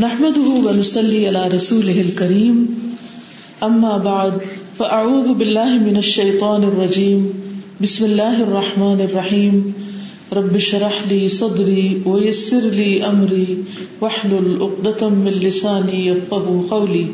[0.00, 2.66] نحمده ونسلي على رسوله الكريم.
[3.62, 4.32] أما بعد،
[4.78, 7.32] فأعوذ بالله من الشيطان الرجيم.
[7.82, 9.72] بسم الله الرحمن الرحيم.
[10.32, 13.56] رب شرح لي صدري ويسر لي أمري.
[14.00, 17.06] واحلل عقدة من لساني يفقه قولي.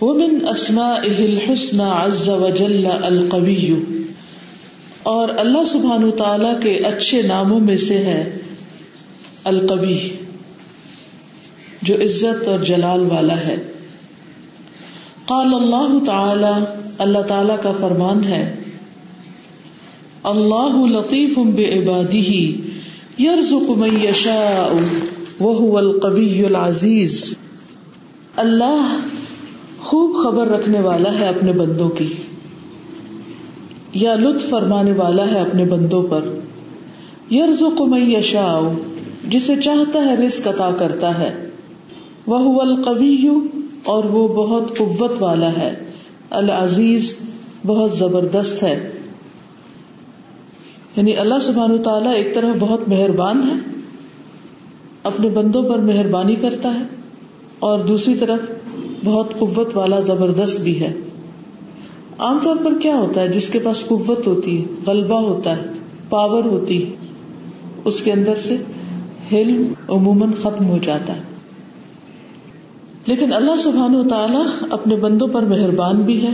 [0.00, 3.74] ومن أسمائه الحسنى عز وجل القوي
[5.08, 8.38] اور اللہ سبحان تعالی کے اچھے ناموں میں سے ہے
[9.44, 10.08] القوی
[11.82, 13.56] جو عزت اور جلال والا ہے۔
[15.26, 16.64] قال اللہ تعالی
[16.98, 18.54] اللہ تعالی کا فرمان ہے۔
[20.22, 22.60] اللہ لطیف بے عبادی
[23.18, 24.72] یرزق من یشاء
[25.40, 27.36] وهو القوی العزیز۔
[28.36, 28.98] اللہ
[29.80, 32.14] خوب خبر رکھنے والا ہے اپنے بندوں کی۔
[33.92, 36.24] یا لطف فرمانے والا ہے اپنے بندوں پر۔
[37.30, 38.72] یرز و یشا
[39.28, 41.48] جسے چاہتا ہے رزق عطا کرتا ہے۔
[42.26, 43.28] وہ القوی
[43.84, 45.74] اور وہ بہت قوت والا ہے۔
[46.30, 47.16] العزیز
[47.66, 48.90] بہت زبردست ہے۔
[50.96, 53.80] یعنی اللہ سبحان تعالیٰ ایک طرح بہت مہربان ہے۔
[55.02, 56.84] اپنے بندوں پر مہربانی کرتا ہے۔
[57.58, 58.38] اور دوسری طرف
[59.04, 60.92] بہت قوت والا زبردست بھی ہے۔
[62.18, 65.62] عام طور پر کیا ہوتا ہے؟ جس کے پاس قوت ہوتی ہے، غلبہ ہوتا ہے
[66.08, 66.90] پاور ہوتی ہے،
[67.84, 68.56] اس کے اندر سے
[69.88, 71.20] عموماً ختم ہو جاتا ہے۔
[73.06, 76.30] لیکن اللہ سبحان و تعالیٰ اپنے بندوں پر مہربان بھی ہے،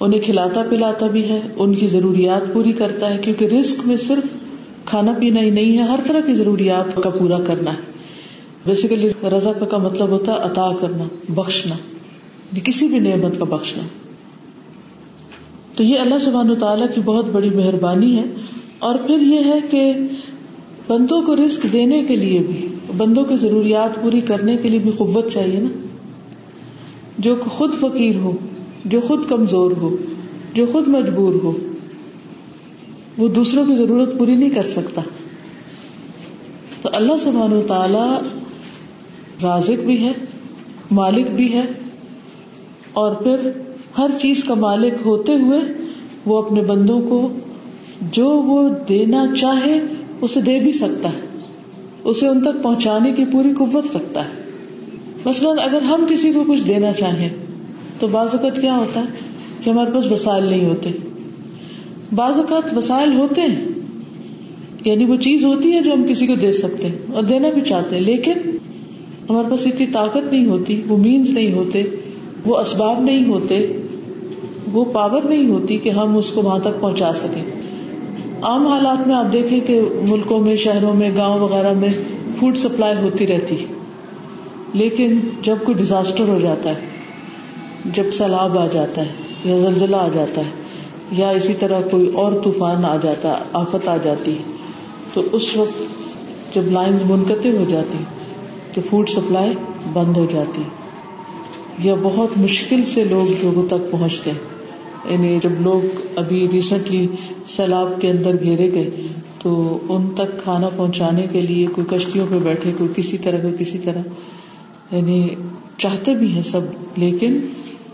[0.00, 4.26] انہیں کھلاتا پلاتا بھی ہے، ان کی ضروریات پوری کرتا ہے، کیونکہ رسک میں صرف
[4.84, 7.92] کھانا پینا ہی نہیں ہے، ہر طرح کی ضروریات کا پورا کرنا ہے۔
[8.66, 13.82] بیسیکلی رضا کا مطلب ہوتا ہے عطا کرنا، بخشنا یعنی کسی بھی نعمت کا بخشنا۔
[15.74, 18.24] تو یہ اللہ سبحان تعالیٰ کی بہت بڑی مہربانی ہے
[18.78, 19.92] اور پھر یہ ہے کہ
[20.88, 24.90] بندوں کو رسک دینے کے لیے بھی، بندوں کی ضروریات پوری کرنے کے لیے بھی
[24.90, 25.86] قوت چاہیے نا۔
[27.18, 28.32] جو خود فقیر ہو،
[28.84, 29.96] جو خود کمزور ہو،
[30.54, 31.56] جو خود مجبور ہو،
[33.18, 35.02] وہ دوسروں کی ضرورت پوری نہیں کر سکتا۔
[36.82, 38.28] تو اللہ سبحان و تعالی
[39.42, 40.12] رازق بھی ہے،
[40.90, 41.64] مالک بھی ہے
[42.92, 43.50] اور پھر
[43.98, 45.60] ہر چیز کا مالک ہوتے ہوئے
[46.26, 47.28] وہ اپنے بندوں کو
[48.12, 49.80] جو وہ دینا چاہے
[50.20, 51.20] اسے دے بھی سکتا ہے۔
[52.04, 54.30] اسے ان تک پہنچانے کی پوری قوت رکھتا ہے۔
[55.24, 57.28] مثلاً اگر ہم کسی کو کچھ دینا چاہیں
[57.98, 59.04] تو بعض اوقات کیا ہوتا ہے
[59.64, 60.90] کہ ہمارے پاس وسائل نہیں ہوتے۔
[62.14, 63.64] بعض اوقات وسائل ہوتے ہیں
[64.84, 67.60] یعنی وہ چیز ہوتی ہے جو ہم کسی کو دے سکتے ہیں اور دینا بھی
[67.60, 68.32] چاہتے ہیں، لیکن
[69.30, 71.82] ہمارے پاس اتنی طاقت نہیں ہوتی، وہ مینس نہیں ہوتے،
[72.44, 73.80] وہ اسباب نہیں ہوتے
[74.74, 77.42] وہ پاور نہیں ہوتی کہ ہم اس کو وہاں تک پہنچا سکیں۔
[78.42, 81.88] عام حالات میں آپ دیکھیں کہ ملکوں میں، شہروں میں، گاؤں وغیرہ میں
[82.38, 83.66] فوڈ سپلائی ہوتی رہتی۔
[84.72, 86.80] لیکن جب کوئی ڈیزاسٹر ہو جاتا ہے،
[87.84, 89.12] جب سیلاب آ جاتا ہے
[89.44, 90.50] یا زلزلہ آ جاتا ہے
[91.12, 94.38] یا اسی طرح کوئی اور طوفان آ جاتا ہے آفت آ جاتی،
[95.14, 95.78] تو اس وقت
[96.54, 97.98] جب لائن منقطع ہو جاتی،
[98.74, 99.52] تو فوڈ سپلائی
[99.92, 100.62] بند ہو جاتی۔
[101.78, 104.53] یا بہت مشکل سے لوگ لوگوں تک پہنچتے ہیں۔
[105.10, 107.06] یعنی جب لوگ ابھی ریسنٹلی
[107.46, 108.90] سیلاب کے اندر گھیرے گئے،
[109.42, 113.54] تو ان تک کھانا پہنچانے کے لیے کوئی کشتیوں پہ بیٹھے، کوئی کسی طرح کوئی
[113.58, 115.28] کسی طرح یعنی
[115.78, 116.60] چاہتے بھی ہیں سب،
[116.96, 117.38] لیکن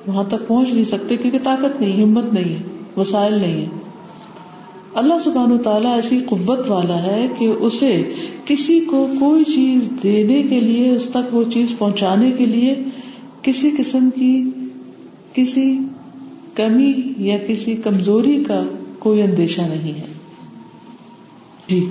[0.07, 2.63] وہاں تک پہنچ نہیں سکتے کیونکہ طاقت نہیں، ہمت نہیں ہے،
[2.97, 3.69] وسائل نہیں ہے۔
[4.95, 8.03] اللہ سبحان و تعالیٰ ایسی قوت والا ہے کہ اسے
[8.45, 12.75] کسی کو کوئی چیز دینے کے لیے، اس تک وہ چیز پہنچانے کے لیے
[13.43, 14.51] کسی قسم کی،
[15.35, 15.79] کسی
[16.63, 18.63] کمی یا کسی کمزوری کا
[18.99, 20.05] کوئی اندیشہ نہیں ہے۔
[21.69, 21.87] جی۔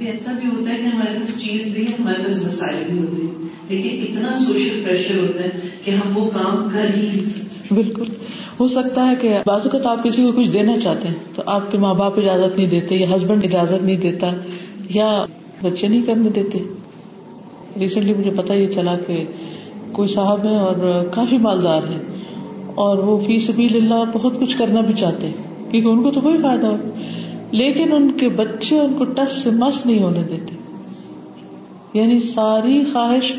[0.00, 3.22] ایسا بھی ہوتا ہے کہ ہمارے پاس چیز بھی ہے ہمارے پاس وسائل بھی ہوتے
[3.22, 5.50] ہیں۔ لیکن اتنا سوشل پریشر ہوتا ہے
[5.84, 8.04] کہ ہم وہ کام کر ہی نہیں سکتے۔ بالکل۔
[8.60, 11.72] ہو سکتا ہے کہ بعض اوقات آپ کسی کو کچھ دینا چاہتے ہیں تو آپ
[11.72, 14.30] کے ماں باپ اجازت نہیں دیتے یا ہسبینڈ اجازت نہیں دیتا
[14.94, 15.24] یا
[15.62, 16.58] بچے نہیں کرنے دیتے۔
[17.80, 19.24] ریسنٹلی مجھے پتا یہ چلا کہ
[19.92, 22.19] کوئی صاحب ہے اور کافی مالدار ہے
[22.74, 26.20] اور وہ فی سبیل اللہ بہت کچھ کرنا بھی چاہتے ہیں، کیونکہ ان کو تو
[26.20, 26.76] کوئی فائدہ ہو۔
[27.50, 30.54] لیکن ان کے بچے ان کو ٹس سے مس نہیں ہونے دیتے۔
[31.94, 33.32] یعنی ساری خواہش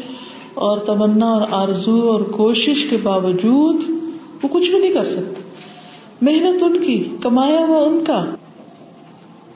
[0.53, 3.81] اور تمنا اور آرزو اور کوشش کے باوجود
[4.43, 5.41] وہ کچھ بھی نہیں کر سکتے۔
[6.21, 8.25] محنت ان کی، کمایا ہوا ان کا۔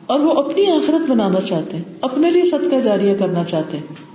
[0.06, 4.15] اور وہ اپنی آخرت بنانا چاہتے ہیں، اپنے لیے صدقہ جاریہ کرنا چاہتے ہیں۔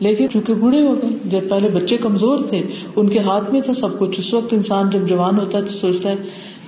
[0.00, 2.62] لیکن چونکہ بوڑھے ہو گئے۔ جب پہلے بچے کمزور تھے،
[2.96, 5.72] ان کے ہاتھ میں تھا سب کچھ۔ اس وقت انسان جب جوان ہوتا ہے تو
[5.72, 6.14] سوچتا ہے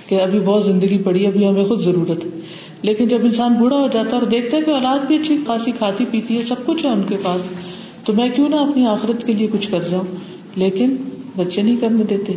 [0.07, 2.29] کہ ابھی بہت زندگی پڑی، ابھی ہمیں خود ضرورت ہے۔
[2.81, 5.71] لیکن جب انسان بوڑھا ہو جاتا ہے اور دیکھتا ہے کہ اولاد بھی اچھی خاصی
[5.71, 7.41] کھاتی پیتی ہے، سب کچھ ہے ان کے پاس،
[8.05, 10.03] تو میں کیوں نہ اپنی آخرت کے لیے کچھ کر جاؤں؟
[10.55, 10.95] لیکن
[11.35, 12.33] بچے نہیں کرنے دیتے۔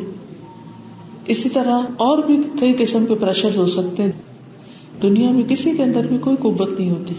[1.27, 4.13] اسی طرح اور بھی کئی قسم کے پریشر ہو سکتے ہیں۔
[5.03, 7.15] دنیا میں کسی کے اندر بھی کوئی قوت نہیں ہوتی۔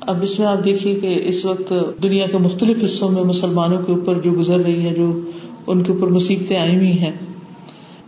[0.00, 3.92] اب اس میں آپ دیکھیے کہ اس وقت دنیا کے مختلف حصوں میں مسلمانوں کے
[3.92, 5.10] اوپر جو گزر رہی ہے جو
[5.66, 7.10] ان کے اوپر مصیبتیں آئی ہوئی ہیں۔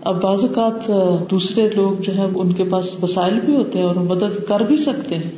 [0.01, 0.91] اب بعض اوقات
[1.31, 4.77] دوسرے لوگ جو ہے ان کے پاس وسائل بھی ہوتے ہیں اور مدد کر بھی
[4.77, 5.31] سکتے ہیں،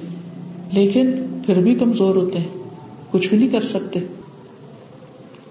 [0.72, 1.10] لیکن
[1.46, 2.48] پھر بھی کمزور ہوتے ہیں،
[3.10, 4.00] کچھ بھی نہیں کر سکتے۔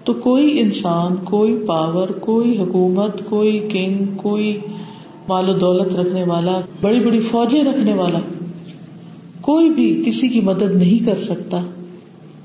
[0.04, 4.56] تو کوئی انسان، کوئی پاور، کوئی حکومت، کوئی کنگ، کوئی
[5.28, 8.18] مال و دولت رکھنے والا، بڑی بڑی فوجیں رکھنے والا
[9.44, 11.60] کوئی بھی کسی کی مدد نہیں کر سکتا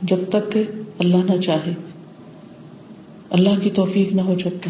[0.01, 0.63] جب تک کہ
[1.00, 1.74] اللہ نہ چاہے۔
[3.30, 4.69] اللہ کی توفیق نہ ہو جب تک۔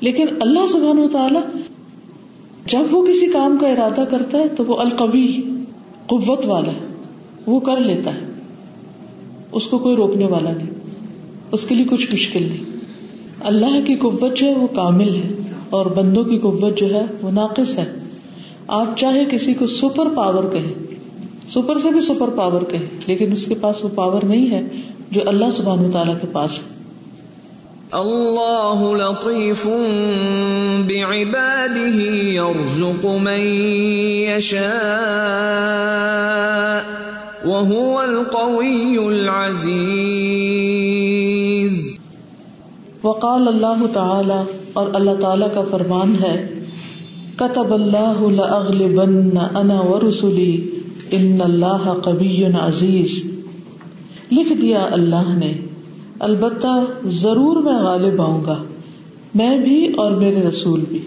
[0.00, 1.38] لیکن اللہ سبحانہ و تعالی
[2.66, 5.42] جب وہ کسی کام کا ارادہ کرتا ہے تو وہ القوی
[6.06, 6.92] قوت والا ہے۔
[7.46, 8.26] وہ کر لیتا ہے۔
[9.52, 10.70] اس کو کوئی روکنے والا نہیں۔
[11.52, 12.64] اس کے لیے کچھ مشکل نہیں۔
[13.40, 15.28] اللہ کی قوت جو ہے وہ کامل ہے
[15.70, 17.98] اور بندوں کی قوت جو ہے وہ ناقص ہے۔
[18.66, 20.87] آپ چاہے کسی کو سپر پاور کہیں۔
[21.50, 24.62] سپر سے بھی سپر پاور کہیں لیکن اس کے پاس وہ پاور نہیں ہے
[25.10, 26.64] جو اللہ سبحانہ تعالیٰ کے پاس ہے۔
[27.92, 29.62] اللہ لطیف
[30.88, 32.00] بعباده
[32.32, 33.40] يرزق من
[34.24, 34.68] يشاء
[37.46, 39.88] وهو القوي العزيز
[43.02, 44.40] وقال اللہ تعالی
[44.72, 46.34] اور اللہ تعالی کا فرمان ہے
[47.36, 50.52] كتب اللہ لاغلبن انا ورسلی
[51.10, 53.40] ان اللہ قوی عزیز۔
[54.32, 55.52] لکھ دیا اللہ نے،
[56.18, 58.62] البتہ ضرور میں غالب آؤں گا،
[59.34, 60.98] میں بھی اور میرے رسول بھی۔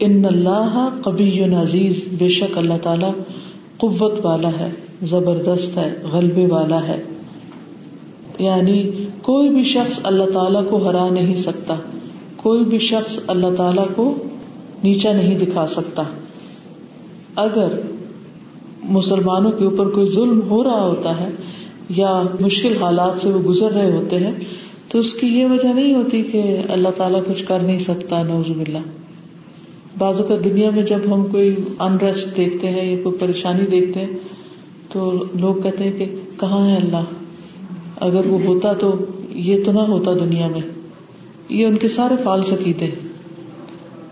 [0.00, 3.22] ان اللہ کبھی عزیز، بے شک اللہ تعالی
[3.76, 4.70] قوت والا ہے،
[5.02, 7.02] زبردست ہے، غلبے والا ہے۔
[8.38, 8.90] یعنی
[9.22, 11.74] کوئی بھی شخص اللہ تعالیٰ کو ہرا نہیں سکتا،
[12.36, 14.14] کوئی بھی شخص اللہ تعالی کو
[14.84, 16.02] نیچا نہیں دکھا سکتا۔
[17.36, 17.68] اگر
[18.90, 21.28] مسلمانوں کے اوپر کوئی ظلم ہو رہا ہوتا ہے
[21.96, 22.10] یا
[22.40, 24.32] مشکل حالات سے وہ گزر رہے ہوتے ہیں،
[24.88, 28.50] تو اس کی یہ وجہ نہیں ہوتی کہ اللہ تعالیٰ کچھ کر نہیں سکتا نوز
[28.50, 28.88] اللہ
[29.98, 34.16] بازو کا دنیا میں جب ہم کوئی انریسٹ دیکھتے ہیں یا کوئی پریشانی دیکھتے ہیں،
[34.92, 36.06] تو لوگ کہتے ہیں کہ
[36.40, 37.12] کہاں ہے اللہ؟
[38.00, 38.92] اگر وہ ہوتا تو
[39.40, 40.60] یہ تو نہ ہوتا دنیا میں۔
[41.48, 42.90] یہ ان کے سارے فال سکیتے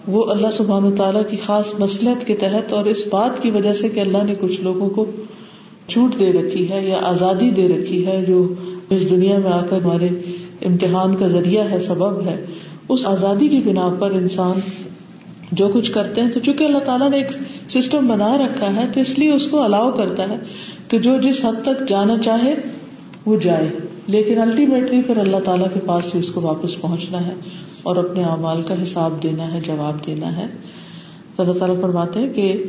[0.08, 3.74] وہ اللہ سبحان و تعالیٰ کی خاص مسلحت کے تحت اور اس بات کی وجہ
[3.74, 5.04] سے کہ اللہ نے کچھ لوگوں کو
[5.88, 8.54] چھوٹ دے رکھی ہے یا آزادی دے رکھی ہے جو
[8.90, 10.08] اس دنیا میں آ کر ہمارے
[10.66, 12.44] امتحان کا ذریعہ ہے، سبب ہے۔
[12.88, 14.60] اس آزادی کی بنا پر انسان
[15.52, 17.26] جو کچھ کرتے ہیں، تو چونکہ اللہ تعالیٰ نے ایک
[17.70, 20.36] سسٹم بنا رکھا ہے، تو اس لیے اس کو الاؤ کرتا ہے
[20.88, 22.54] کہ جو جس حد تک جانا چاہے،
[23.26, 23.68] وہ جائے۔
[24.06, 27.34] لیکن الٹیمیٹلی پھر اللہ تعالیٰ کے پاس ہی اس کو واپس پہنچنا ہے۔
[27.88, 30.46] اور اپنے اعمال کا حساب دینا ہے، جواب دینا ہے۔
[31.36, 32.64] تو اللہ تعالیٰ فرماتے ہیں کہ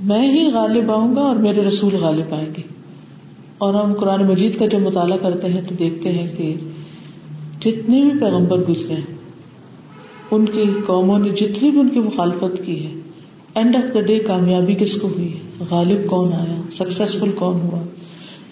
[0.00, 2.62] میں ہی غالب آؤں گا اور میرے رسول غالب آئیں گے۔
[3.58, 6.54] اور ہم قرآن مجید کا جب مطالعہ کرتے ہیں تو دیکھتے ہیں کہ
[7.60, 9.14] جتنے بھی پیغمبر گزرے ہیں،
[10.30, 12.92] ان کی قوموں نے جتنی بھی ان کی مخالفت کی ہے
[13.54, 17.82] اینڈ آف دا ڈے کامیابی کس کو ہوئی ہے؟ غالب کون آیا؟ سکسیسفل کون ہوا؟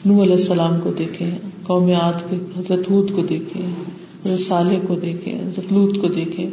[0.07, 1.31] نو علیہ السلام کو دیکھے
[1.63, 3.61] قوم آت کے، حضرت کو دیکھے
[4.39, 6.49] صالح کو دیکھے حضرت لوت کو دیکھے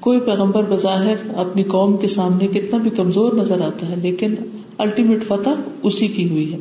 [0.00, 4.34] کوئی پیغمبر بظاہر اپنی قوم کے سامنے کتنا بھی کمزور نظر آتا ہے لیکن
[4.78, 5.50] الٹیمیٹ فتح
[5.82, 6.58] اسی کی ہوئی ہے۔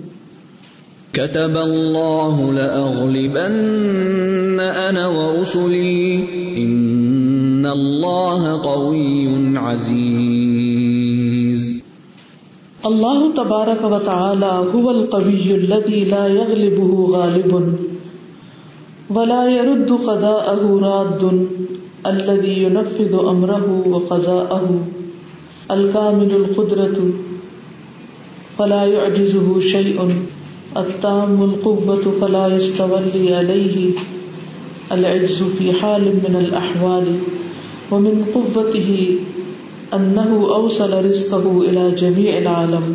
[1.12, 11.78] كتب الله لأغلبن أنا ورسلي إن الله قوي عزيز۔
[12.84, 17.76] الله تبارك وتعالى هو القوي الذي لا يغلبه غالب۔
[19.10, 21.48] ولا يرد قضاءه راد
[22.06, 24.86] الذي ينفذ امره وقضاءه
[25.72, 27.10] الكامل القدرة.
[28.58, 30.02] فلا يعجزه شيء.
[30.78, 33.92] التام القوة فلا يستولي عليه.
[34.92, 37.20] العجز في حال من الأحوال.
[37.92, 39.18] ومن قوته
[39.94, 42.94] أنه أوصل رزقه إلى جميع العالم.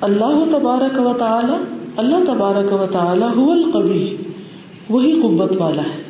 [0.00, 1.52] اللہ تبارک و تعالی
[1.96, 4.16] اللہ تبارک و تعالی هو القوی
[4.90, 6.02] وہی قوت والا ہے۔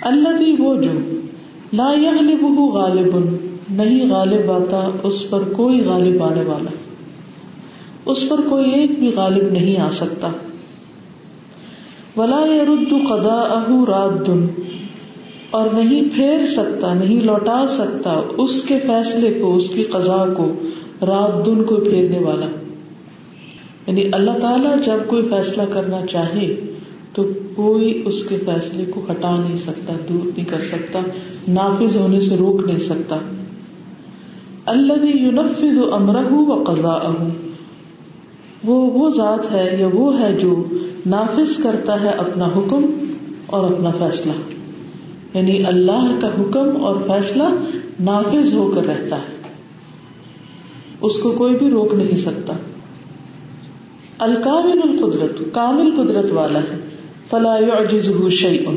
[0.00, 0.90] اللہ بھی وہ جو
[1.72, 3.18] لا یغلبہ غالب
[3.70, 6.70] نہیں غالب آتا، اس پر کوئی غالب آنے والا
[8.04, 10.28] اس پر کوئی ایک بھی غالب نہیں آ سکتا۔
[12.16, 14.30] ولا يرد قضاءه راد۔
[15.50, 20.52] اور نہیں پھیر سکتا، نہیں لوٹا سکتا اس کے فیصلے کو، اس کی قضا کو
[21.06, 22.46] رات دن کو پھیرنے والا۔
[23.86, 26.56] یعنی اللہ تعالیٰ جب کوئی فیصلہ کرنا چاہے
[27.14, 27.24] تو
[27.56, 31.00] کوئی اس کے فیصلے کو ہٹا نہیں سکتا، دور نہیں کر سکتا،
[31.48, 33.18] نافذ ہونے سے روک نہیں سکتا۔
[34.66, 37.12] اللہ یونفذ امرہ و قزا
[38.64, 40.64] وہ وہ ذات ہے یا وہ ہے جو
[41.06, 43.12] نافذ کرتا ہے اپنا حکم
[43.46, 44.32] اور اپنا فیصلہ۔
[45.34, 47.42] یعنی اللہ کا حکم اور فیصلہ
[48.00, 49.42] نافذ ہو کر رہتا ہے۔
[51.00, 52.52] اس کو کوئی بھی روک نہیں سکتا۔
[54.18, 56.91] الکامل القدرت، کامل قدرت والا ہے۔
[57.32, 58.70] فلا يعجزه شيء.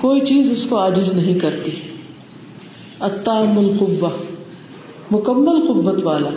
[0.00, 1.70] کوئی چیز اس کو عاجز نہیں کرتی.
[3.00, 4.08] التام القوہ
[5.10, 6.28] مکمل قوت والا.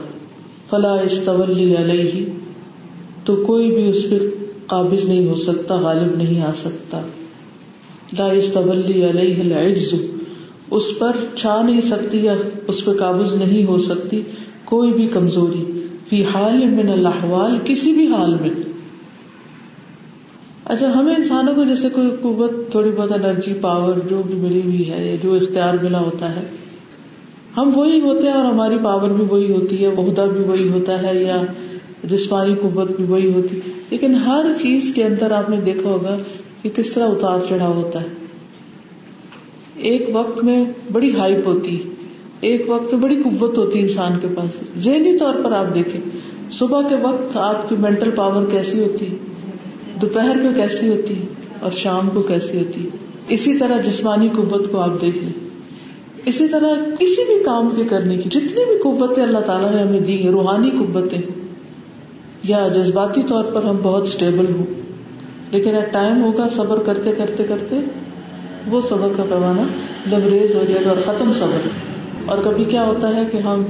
[0.69, 2.25] فلا استولی علیہ.
[3.25, 4.17] تو کوئی بھی اس پہ
[4.67, 7.01] قابض نہیں ہو سکتا، غالب نہیں آ سکتا.
[8.17, 9.93] لا استولی علیہ العجز.
[10.71, 12.35] اس پر چھا نہیں سکتی یا
[12.67, 14.21] اس پہ قابض نہیں ہو سکتی.
[14.65, 15.87] کوئی بھی کمزوری.
[16.09, 18.70] فی حال من الاحوال، کسی بھی حال میں.
[20.71, 24.89] اچھا ہمیں انسانوں کو جیسے کوئی قوت، تھوڑی بہت انرجی پاور جو بھی ملی ہوئی
[24.89, 26.41] ہے، جو اختیار ملا ہوتا ہے،
[27.57, 31.01] ہم وہی ہوتے ہیں اور ہماری پاور بھی وہی ہوتی ہے، عہدہ بھی وہی ہوتا
[31.01, 31.41] ہے یا
[32.03, 33.59] جسمانی قوت بھی وہی ہوتی
[33.89, 36.17] لیکن ہر چیز کے اندر آپ نے دیکھا ہوگا
[36.61, 38.07] کہ کس طرح اتار چڑھاؤ ہوتا ہے۔
[39.75, 41.83] ایک وقت میں بڑی ہائپ ہوتی،
[42.41, 46.01] ایک وقت میں بڑی قوت ہوتی ہے انسان کے پاس۔ ذہنی طور پر آپ دیکھیں،
[46.51, 49.50] صبح کے وقت آپ کی مینٹل پاور کیسی ہوتی؟ ہے
[50.01, 51.25] دوپہر کو کیسی ہوتی ہے
[51.59, 52.89] اور شام کو کیسی ہوتی ہے؟
[53.27, 55.47] اسی طرح جسمانی قوت کو آپ دیکھ لیں۔
[56.25, 59.99] اسی طرح کسی بھی کام کے کرنے کی، جتنی بھی قوتیں اللہ تعالیٰ نے ہمیں
[59.99, 61.21] دی ہیں، روحانی قوتیں۔
[62.43, 64.65] یا جذباتی طور پر ہم بہت اسٹیبل ہوں۔
[65.51, 67.79] لیکن ایٹ ٹائم ہوگا صبر کرتے کرتے کرتے،
[68.67, 69.61] وہ صبر کا پیمانہ
[70.15, 71.67] لبریز ہو جائے گا اور ختم صبر۔
[72.25, 73.63] اور کبھی کیا ہوتا ہے کہ ہم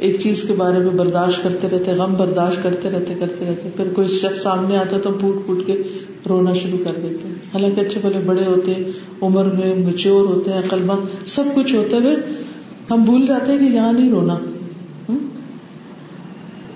[0.00, 3.88] ایک چیز کے بارے میں برداشت کرتے رہتے، غم برداشت کرتے رہتے کرتے رہتے۔ پھر
[3.94, 5.82] کوئی شخص سامنے آتا تو ہم پوٹ پوٹ کے
[6.28, 8.84] رونا شروع کر دیتے ہیں۔ حالانکہ اچھے بھلے بڑے ہوتے ہیں
[9.22, 10.94] عمر میں مچور ہوتے ہیں قلبہ
[11.26, 12.16] سب کچھ ہوتے ہوئے
[12.90, 14.38] ہم بھول جاتے ہیں کہ یہاں نہیں رونا۔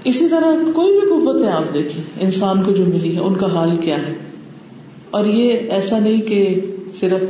[0.05, 3.55] اسی طرح کوئی بھی قوت ہے، آپ دیکھیں، انسان کو جو ملی ہے، ان کا
[3.55, 4.13] حال کیا ہے؟
[5.11, 6.61] اور یہ ایسا نہیں کہ
[7.01, 7.25] صرف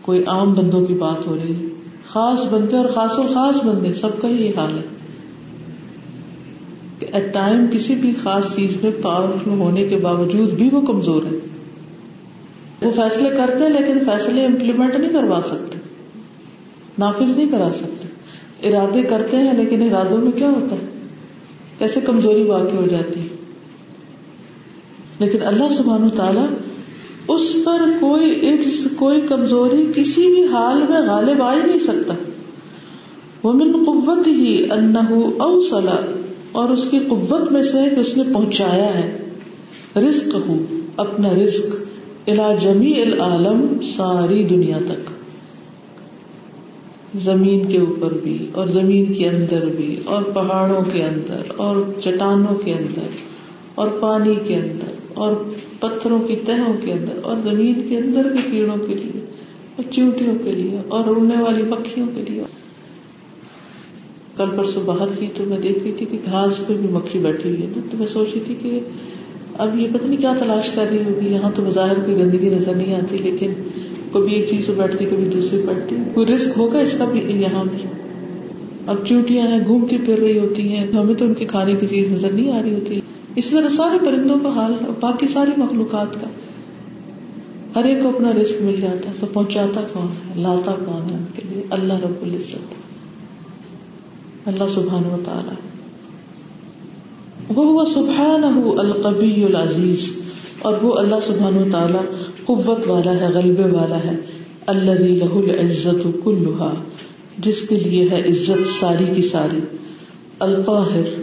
[0.00, 1.66] کوئی عام بندوں کی بات ہو رہی ہے۔
[2.08, 4.93] خاص بندے اور خاص اور خاص بندے، سب کا ہی یہ حال ہے۔
[7.06, 11.22] کہ ایٹ ٹائم کسی بھی خاص چیز میں پاورفل ہونے کے باوجود بھی وہ کمزور
[11.22, 11.38] ہے۔
[12.82, 15.78] وہ فیصلے کرتے ہیں لیکن فیصلے امپلیمنٹ نہیں کروا سکتے۔
[16.98, 18.08] نافذ نہیں کرا سکتے۔
[18.68, 20.86] ارادے کرتے ہیں لیکن ارادوں میں کیا ہوتا ہے؟
[21.78, 23.26] کیسے کمزوری واقع ہو جاتی ہے؟
[25.18, 26.40] لیکن اللہ سبحانہ تعالی
[27.28, 28.60] اس پر کوئی ایک
[28.96, 32.14] کوئی کمزوری کسی بھی حال میں غالب آ ہی نہیں سکتا۔
[33.42, 35.88] وہ من قوت ہی انہ اوصل
[36.54, 39.18] اور اس کی قوت میں سے کہ اس نے پہنچایا ہے۔
[39.96, 40.54] رزق ہو
[40.96, 41.74] اپنا رزق
[42.26, 45.10] الا جمی العالم، ساری دنیا تک۔
[47.18, 52.54] زمین کے اوپر بھی، اور زمین کے اندر بھی، اور پہاڑوں کے اندر، اور چٹانوں
[52.54, 53.08] کے اندر،
[53.74, 55.32] اور پانی کے اندر، اور
[55.80, 59.20] پتھروں کی تہوں کے اندر، اور زمین کے اندر کے کیڑوں کے لیے،
[59.76, 62.42] اور چیوٹیوں کے لیے، اور اڑنے والی پکھیوں کے لیے۔
[64.36, 67.50] کل پرسوں باہر تھی تو میں دیکھ رہی تھی کہ گھاس پہ بھی مکھی بیٹھی
[67.50, 68.80] ہوئی ہے۔ نا تو میں سوچ رہی تھی کہ
[69.58, 72.74] اب یہ پتہ نہیں کیا تلاش کر رہی ہوگی۔ یہاں تو بظاہر کوئی گندگی نظر
[72.74, 73.52] نہیں آتی، لیکن
[74.12, 77.64] کبھی ایک چیز پہ بیٹھتی، کبھی دوسری بیٹھتی۔ کوئی رسک ہوگا اس کا بھی یہاں
[77.64, 77.88] بھی؟
[78.86, 82.10] اب چوٹیاں ہیں، گھومتی پھر رہی ہوتی ہیں۔ ہمیں تو ان کی کھانے کی چیز
[82.10, 83.00] نظر نہیں آ رہی ہوتی۔
[83.36, 86.26] اس طرح سارے پرندوں کا حال باقی ساری مخلوقات کا۔
[87.76, 91.16] ہر ایک کو اپنا رسک مل جاتا ہے۔ تو پہنچاتا کون ہے؟ لاتا کون ہے
[91.16, 92.83] ان کے لیے؟ اللہ رب العزت۔
[94.46, 95.54] اللہ سبحان و تعالی۔
[97.48, 98.44] وہ سبحان
[98.78, 100.12] القبی العزیز،
[100.58, 101.98] اور وہ اللہ سبحان و تعالی
[102.44, 104.16] قوت والا ہے غلبے والا ہے۔
[104.66, 106.74] اللہ لہ العزت کلحا
[107.38, 109.60] جس کے لیے ہے عزت ساری کی ساری۔
[110.38, 111.22] القاہر،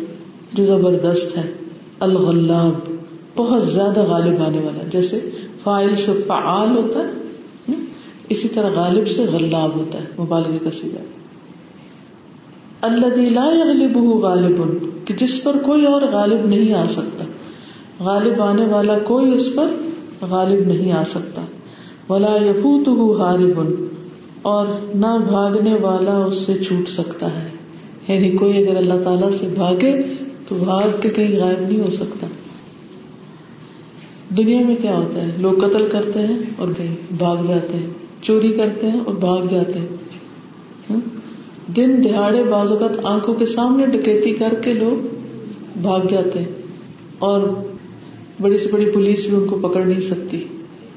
[0.53, 1.51] جو زبردست ہے۔
[1.99, 2.89] الغلاب،
[3.37, 5.19] بہت زیادہ غالب آنے والا۔ جیسے
[5.63, 7.73] فائل سے فعال ہوتا ہے،
[8.29, 11.01] اسی طرح غالب سے غلاب ہوتا ہے مبالغ کا سیدھا
[12.81, 17.25] اللہ لا غالب غالب، کہ جس پر کوئی اور غالب نہیں آ سکتا۔
[17.99, 19.67] غالب آنے والا کوئی اس پر
[20.21, 21.41] غالب نہیں آ سکتا۔
[22.09, 22.87] ولا یفوت
[23.19, 23.61] ہارب
[24.41, 27.49] اور نہ بھاگنے والا اس سے چھوٹ سکتا ہے۔
[28.07, 30.01] یعنی کوئی اگر اللہ تعالیٰ سے بھاگے
[30.47, 32.27] تو بھاگ کے کہیں غائب نہیں ہو سکتا۔
[34.37, 37.87] دنیا میں کیا ہوتا ہے؟ لوگ قتل کرتے ہیں اور کہیں بھاگ جاتے ہیں،
[38.21, 39.87] چوری کرتے ہیں اور بھاگ جاتے ہیں۔
[41.75, 45.07] دن دہاڑے بعض اوقات آنکھوں کے سامنے ڈکیتی کر کے لوگ
[45.81, 46.47] بھاگ جاتے ہیں
[47.19, 47.41] اور
[48.41, 50.43] بڑی سے بڑی پولیس بھی ان کو پکڑ نہیں سکتی۔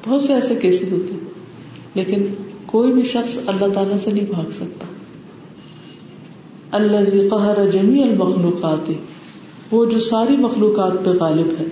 [0.06, 1.20] بہت سے ایسے کیسز ہوتے ہیں،
[1.94, 2.26] لیکن
[2.66, 4.86] کوئی بھی شخص اللہ تعالی سے نہیں بھاگ سکتا۔
[6.70, 8.90] اللہ قہر جمی المخلوقات،
[9.70, 11.64] وہ جو ساری مخلوقات پہ غالب ہے۔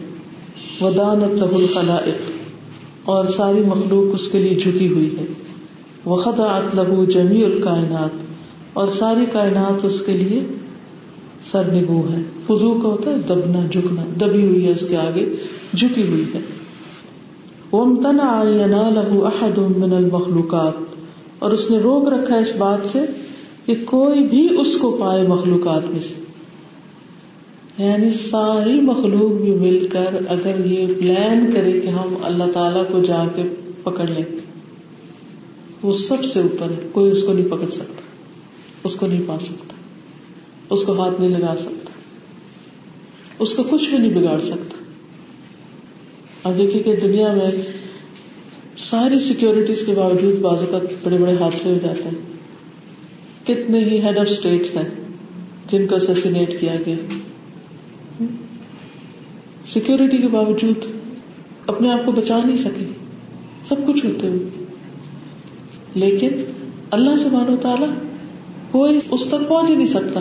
[0.80, 2.30] ودانت له الخلائق،
[3.04, 5.25] اور ساری مخلوق اس کے لیے جھکی ہوئی ہے۔
[6.06, 8.32] وخضعت له جميع الکائنات
[8.73, 10.41] اور ساری کائنات اس کے لیے
[11.50, 15.35] سر نگو ہے۔ فضو کا ہوتا ہے دبنا، جھکنا، دبی ہوئی ہے اس کے آگے،
[15.75, 16.41] جھکی ہوئی ہے۔
[17.73, 18.43] وامتنع
[19.25, 20.73] احد من المخلوقات۔
[21.38, 22.99] اور اس نے روک رکھا اس بات سے
[23.67, 26.23] کہ کوئی بھی اس کو پائے مخلوقات میں سے۔
[27.85, 32.99] یعنی ساری مخلوق بھی مل کر اگر یہ پلان کرے کہ ہم اللہ تعالی کو
[32.99, 33.43] جا کے
[33.83, 34.37] پکڑ لیں،
[35.83, 38.01] وہ سب سے اوپر ہے، کوئی اس کو نہیں پکڑ سکتا۔
[38.85, 39.75] اس کو نہیں پا سکتا،
[40.71, 41.91] اس کو ہاتھ نہیں لگا سکتا،
[43.39, 44.85] اس کو کچھ بھی نہیں بگاڑ سکتا۔
[46.43, 47.51] اب دیکھیے کہ دنیا میں
[48.79, 52.33] ساری سیکورٹیز کے باوجود بازو کا بڑے بڑے حادثے ہو جاتے ہیں۔
[53.47, 54.89] کتنے ہی ہیڈ آف اسٹیٹس ہیں
[55.69, 56.95] جن کو اسیسینیٹ کیا گیا۔
[59.67, 60.87] سیکورٹی کے باوجود
[61.67, 62.85] اپنے آپ کو بچا نہیں سکے،
[63.69, 64.65] سب کچھ ہوتے ہوئے۔
[65.95, 66.29] لیکن
[66.91, 67.87] اللہ سبحانہ و تعالی
[68.73, 70.21] کوئی اس تک پہنچ ہی نہیں سکتا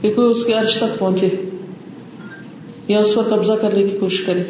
[0.00, 1.28] کہ کوئی اس کے عرش تک پہنچے
[2.88, 4.42] یا اس پر قبضہ کرنے کی کوشش کرے۔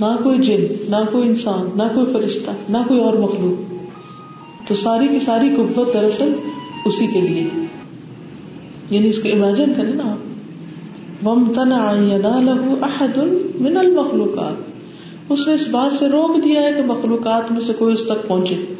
[0.00, 3.74] نہ کوئی جن، نہ کوئی انسان، نہ کوئی فرشتہ، نہ کوئی اور مخلوق۔
[4.68, 6.32] تو ساری کی ساری قوت دراصل
[6.84, 7.66] اسی کے لیے۔
[8.90, 10.18] یعنی اس کو امیجن کرے نا آپ۔
[11.24, 11.76] ممتنا
[12.82, 13.18] احد
[13.60, 14.62] من المخلوقات۔
[15.28, 18.28] اس نے اس بات سے روک دیا ہے کہ مخلوقات میں سے کوئی اس تک
[18.28, 18.74] پہنچے۔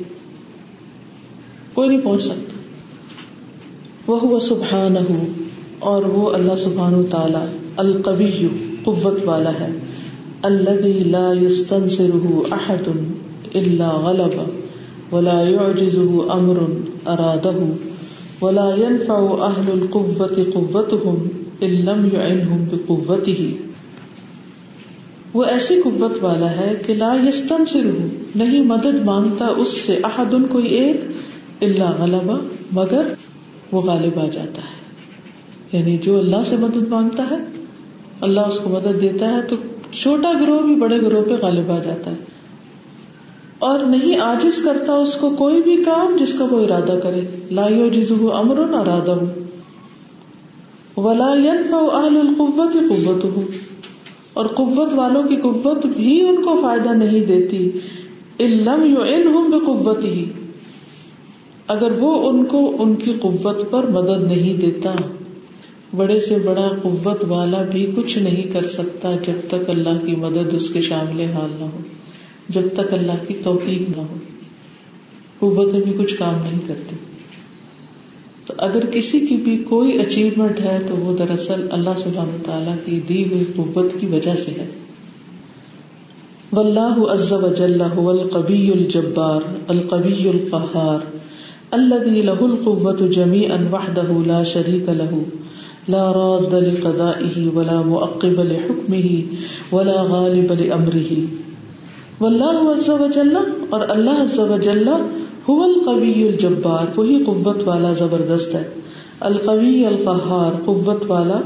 [1.75, 2.54] کوئی نہیں پہنچ سکتا۔
[4.07, 4.97] وہ ہوا سبحان
[5.79, 7.45] اور وہ اللہ سبحان تعالی
[7.77, 8.49] القوی
[8.85, 9.69] قوت والا ہے۔
[10.43, 12.88] الذي لا يستنصره احد
[13.55, 14.35] الا غلب
[15.12, 16.61] ولا يعجزه امر
[17.07, 17.69] اراده
[18.43, 21.19] ولا ينفع اهل القوه قوتهم
[21.62, 23.47] علم يعنهم بقوته
[25.35, 28.09] وہ ایسی قوت والا ہے کہ لا يستنصره
[28.43, 32.37] نہیں مدد مانگتا اس سے احد کوئی ایک الا غلبا
[32.73, 33.14] مگر
[33.72, 34.85] وہ غالب آ جاتا ہے۔
[35.72, 37.37] یعنی جو اللہ سے مدد مانگتا ہے،
[38.20, 39.57] اللہ اس کو مدد دیتا ہے تو
[39.92, 42.16] چھوٹا گروہ بھی بڑے گروہ پہ غالب آ جاتا ہے۔
[43.59, 47.88] اور نہیں آجز کرتا اس کو کوئی بھی کام جس کا وہ ارادہ کرے۔ لائیو
[47.88, 49.18] جزو امر ارادہ۔
[50.96, 53.42] ولا اہل القوت قوت ہو
[54.35, 57.70] اور قوت والوں کی قوت بھی ان کو فائدہ نہیں دیتی۔
[58.40, 60.31] علم یو ان ہوں بے قوت ہی
[61.66, 64.94] اگر وہ ان کو ان کی قوت پر مدد نہیں دیتا،
[65.96, 70.55] بڑے سے بڑا قوت والا بھی کچھ نہیں کر سکتا جب تک اللہ کی مدد
[70.55, 71.79] اس کے شامل حال نہ ہو،
[72.48, 74.14] جب تک اللہ کی توفیق نہ ہو۔
[75.38, 76.96] قوتیں بھی کچھ کام نہیں کرتی۔
[78.46, 83.00] تو اگر کسی کی بھی کوئی اچیومنٹ ہے تو وہ دراصل اللہ سبحانہ تعالیٰ کی
[83.09, 84.68] دی ہوئی قوت کی وجہ سے ہے۔
[86.53, 91.24] واللہ عز وجل هو القوی الجبار القوی القہار۔
[91.75, 95.23] الذي له القوة جميعا وحده لا شريك له.
[95.89, 99.23] لا راد لقضائه ولا معقب لحكمه
[99.73, 101.11] ولا غالب لأمره.
[102.21, 103.37] والله عز وجل
[103.71, 104.89] اور اللہ عز وجل
[105.49, 108.69] هو القوی الجبار، وہی قوت والا زبردست ہے.
[109.21, 111.41] القوی القہار قوت والا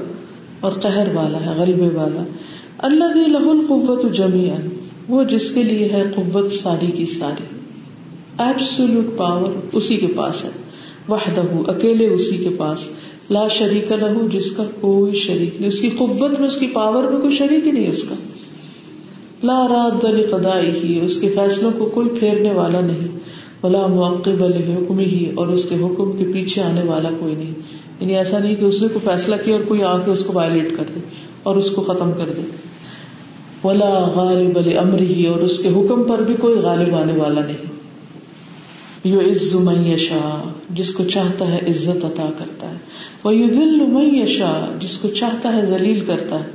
[0.61, 2.23] اور قہر والا ہے غلبے والا.
[2.79, 4.69] اللہ له القوت جميعا،
[5.09, 7.58] وہ جس کے لیے ہے قوت ساری کی ساری.
[8.39, 10.51] ایبسولوٹ پاور اسی کے پاس ہے۔
[11.09, 12.85] وحدہ، اکیلے اسی کے پاس۔
[13.31, 17.03] لا شریک لہو جس کا کوئی شریک نہیں۔ اس کی قوت میں، اس کی پاور
[17.03, 18.15] میں کوئی شریک ہی نہیں اس کا۔
[19.43, 23.19] لا رات دل قدائی ہی اس کے فیصلوں کو کوئی پھیرنے والا نہیں۔
[23.61, 27.53] بلا معقب حکم ہی اور اس کے حکم کے پیچھے آنے والا کوئی نہیں۔
[28.01, 30.33] یعنی ایسا نہیں کہ اس نے کوئی فیصلہ کیا اور کوئی آ کے اس کو
[30.33, 31.01] وائلیٹ کر دے
[31.43, 32.43] اور اس کو ختم کر دے۔
[33.65, 37.78] ولا غالب امر ہی اور اس کے حکم پر بھی کوئی غالب آنے والا نہیں۔
[39.09, 42.77] یو عز میشا جس کو چاہتا ہے عزت عطا کرتا ہے۔
[43.25, 46.49] وہ یو دل میشا جس کو چاہتا ہے ذلیل کرتا ہے۔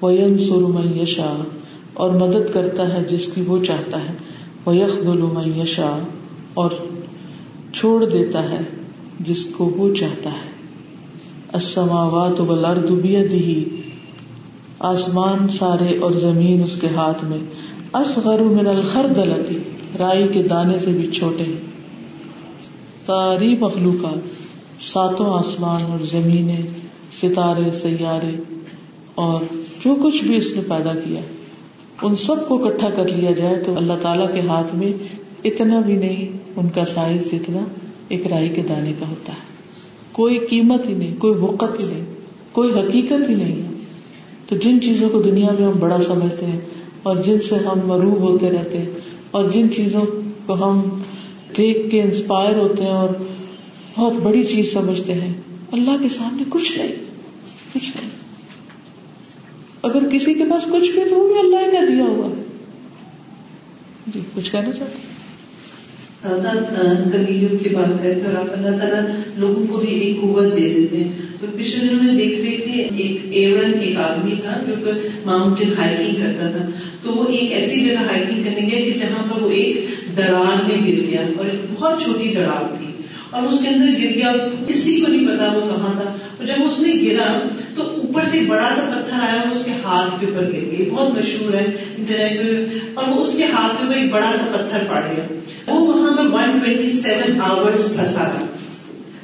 [0.00, 1.42] وہ ینسر میشا
[1.94, 4.12] اور مدد کرتا ہے جس کی وہ چاہتا ہے۔
[4.66, 5.98] وہ یخل میشا
[6.54, 6.70] اور
[7.72, 8.58] چھوڑ دیتا ہے
[9.20, 10.50] جس کو وہ چاہتا ہے۔
[11.52, 13.68] السماوات والارض بیدہ
[14.78, 17.38] آسمان سارے اور زمین اس کے ہاتھ میں۔
[17.92, 19.58] اصغر من الخردلتی
[19.98, 21.75] رائی کے دانے سے بھی چھوٹے ہیں۔
[23.06, 24.18] ساری مخلوقات،
[24.82, 26.60] ساتوں آسمان اور زمینیں،
[27.12, 28.62] ستارے، سیارے
[29.14, 29.40] اور
[29.84, 31.20] جو کچھ بھی اس نے پیدا کیا۔
[32.02, 34.92] ان سب کو اکٹھا کر لیا جائے تو اللہ تعالیٰ کے ہاتھ میں
[35.44, 37.58] اتنا بھی نہیں، ان کا سائز جتنا
[38.08, 39.46] ایک رائی کے دانے کا ہوتا ہے۔
[40.12, 42.04] کوئی قیمت ہی نہیں، کوئی وقت ہی نہیں،
[42.52, 43.76] کوئی حقیقت ہی نہیں۔ ہے
[44.46, 46.60] تو جن چیزوں کو دنیا میں ہم بڑا سمجھتے ہیں
[47.02, 48.90] اور جن سے ہم مروب ہوتے رہتے ہیں
[49.30, 50.02] اور جن چیزوں
[50.46, 51.02] کو ہم
[51.56, 53.08] دیکھ کے انسپائر ہوتے ہیں اور
[53.94, 55.34] بہت بڑی چیز سمجھتے ہیں۔
[55.72, 56.92] اللہ کے سامنے کچھ نہیں
[57.74, 58.10] کچھ نہیں۔
[59.82, 62.28] اگر کسی کے پاس کچھ بھی تو وہ بھی اللہ کا دیا ہوا
[64.06, 65.16] جی کچھ کہنا چاہتے ہیں؟
[67.62, 69.00] کی بات کریں اور آپ اللہ تعالیٰ
[69.36, 72.88] لوگوں کو بھی ایک قوت دے دیتے ہیں۔ تو پچھلے دنوں میں دیکھ رہے تھے
[72.96, 74.90] ایک ایورن ایک آدمی تھا جو
[75.24, 76.64] ماؤنٹین ہائکنگ کرتا تھا۔
[77.02, 80.76] تو وہ ایک ایسی جگہ ہائکنگ کرنے گیا کہ جہاں پر وہ ایک درار میں
[80.76, 82.86] گر گیا اور ایک بہت چھوٹی درار تھی
[83.30, 84.32] اور اس کے اندر گر گیا۔
[84.66, 88.40] کسی کو نہیں پتا وہ کہاں تھا۔ اور جب اس نے گرا تو اوپر سے
[88.48, 91.64] بڑا سا پتھر آیا اس کے ہاتھ کے اوپر گر گیا۔ بہت مشہور ہے
[91.98, 95.24] انٹرنیٹ پہ اور وہ اس کے ہاتھ کے اوپر ایک بڑا سا پتھر پڑ گیا۔
[95.66, 98.46] وہ وہاں پہ ون ٹوینٹی سیون آورس پھنسا تھا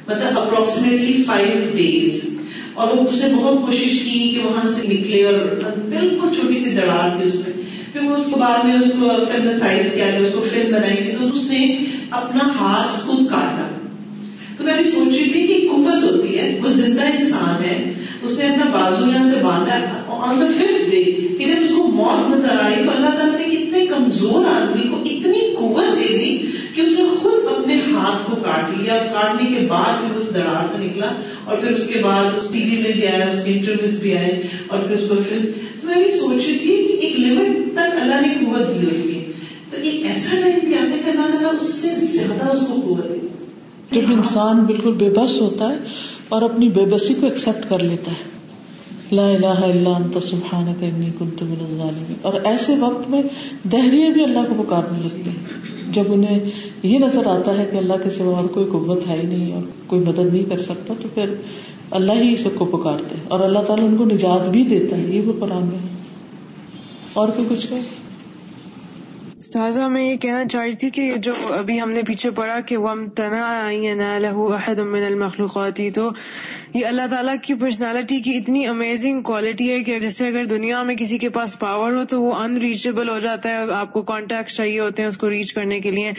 [0.07, 2.37] مطلب اپروکسیمیٹلی فائیو ڈیز
[2.73, 5.33] اور وہ اسے بہت کوشش کی کہ وہاں سے نکلے اور
[5.89, 7.63] بالکل چھوٹی سی دڑار تھی اس میں۔
[7.93, 9.49] پھر وہ اس کے بعد میں اس کو فلم
[9.95, 13.67] کیا گیا اس کو فلم بنائی گئی تو اس نے اپنا ہاتھ خود کاٹا۔
[14.57, 17.92] تو میں بھی سوچ رہی تھی کہ قوت ہوتی ہے، وہ زندہ انسان ہے۔
[18.23, 21.83] اس نے اپنا بازو یہاں سے باندھا اور آن دا ففتھ ڈے ادھر اس کو
[21.83, 26.47] موت نظر آئی تو اللہ تعالیٰ نے اتنے کمزور آدمی کو اتنی قوت دے دی
[26.75, 30.33] کہ اس نے خود اپنے ہاتھ کو کاٹ لیا۔ اور کاٹنے کے بعد پھر اس
[30.33, 31.11] دراڑ سے نکلا
[31.43, 34.17] اور پھر اس کے بعد اس ٹی وی میں بھی آیا، اس کے انٹرویوز بھی
[34.17, 35.37] آئے اور پھر اس کو پھر
[35.81, 39.19] تو میں بھی سوچ رہی تھی کہ ایک لمٹ تک اللہ نے قوت دی ہوتی
[39.19, 39.23] ہے۔
[39.69, 42.81] تو ایک ایسا ٹائم بھی آتا ہے کہ اللہ تعالیٰ اس سے زیادہ اس کو
[42.81, 43.27] قوت دے۔
[43.91, 45.77] جب انسان بالکل بے بس ہوتا ہے۔
[46.33, 48.33] اور اپنی بے بسی کو ایکسپٹ کر لیتا ہے۔
[49.15, 53.21] لا الہ الا انت سبحانک انی کنت من الظالمین۔ اور ایسے وقت میں
[53.71, 55.45] دہریے بھی اللہ کو پکارنے لگتے ہیں۔
[55.93, 56.39] جب انہیں
[56.83, 59.63] یہ نظر آتا ہے کہ اللہ کے سوا اور کوئی قوت ہے ہی نہیں اور
[59.87, 61.33] کوئی مدد نہیں کر سکتا، تو پھر
[61.91, 65.03] اللہ ہی سب کو پکارتے ہیں۔ اور اللہ تعالیٰ ان کو نجات بھی دیتا ہے،
[65.03, 65.95] یہ بھی قرآن میں
[67.13, 67.75] اور کوئی کچھ کہ
[69.43, 72.77] استاذہ، میں یہ کہنا چاہ رہی تھی کہ جو ابھی ہم نے پیچھے پڑھا کہ
[72.77, 73.41] وم تنا
[74.55, 76.09] احد من المخلوقاتی تو
[76.73, 80.95] یہ اللہ تعالیٰ کی پرسنالٹی کی اتنی امیزنگ کوالٹی ہے کہ جیسے اگر دنیا میں
[80.95, 84.51] کسی کے پاس پاور ہو تو وہ ان ریچیبل ہو جاتا ہے، آپ کو کانٹیکٹ
[84.51, 86.11] چاہیے ہوتے ہیں اس کو ریچ کرنے کے لیے۔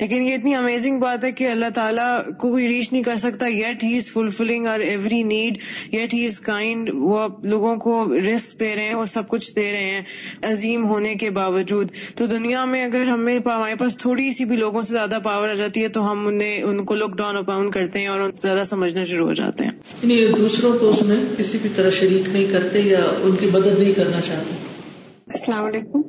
[0.00, 3.46] لیکن یہ اتنی امیزنگ بات ہے کہ اللہ تعالیٰ کو کوئی ریچ نہیں کر سکتا
[3.46, 5.58] یٹ ہی از فلفلنگ اور every need
[5.94, 9.72] yet he is kind وہ لوگوں کو رسک دے رہے ہیں، وہ سب کچھ دے
[9.72, 10.02] رہے ہیں
[10.42, 14.82] عظیم ہونے کے باوجود۔ تو دنیا میں اگر ہمیں ہمارے پاس تھوڑی سی بھی لوگوں
[14.82, 18.00] سے زیادہ پاور آ جاتی ہے تو ہم انہیں، ان کو لک ڈاؤن اپاؤن کرتے
[18.00, 19.72] ہیں اور زیادہ سمجھنا شروع ہو جاتے ہیں۔
[20.02, 23.78] یعنی دوسروں کو اس میں کسی بھی طرح شریک نہیں کرتے یا ان کی مدد
[23.78, 24.54] نہیں کرنا چاہتے۔
[25.28, 26.00] السلام علیکم۔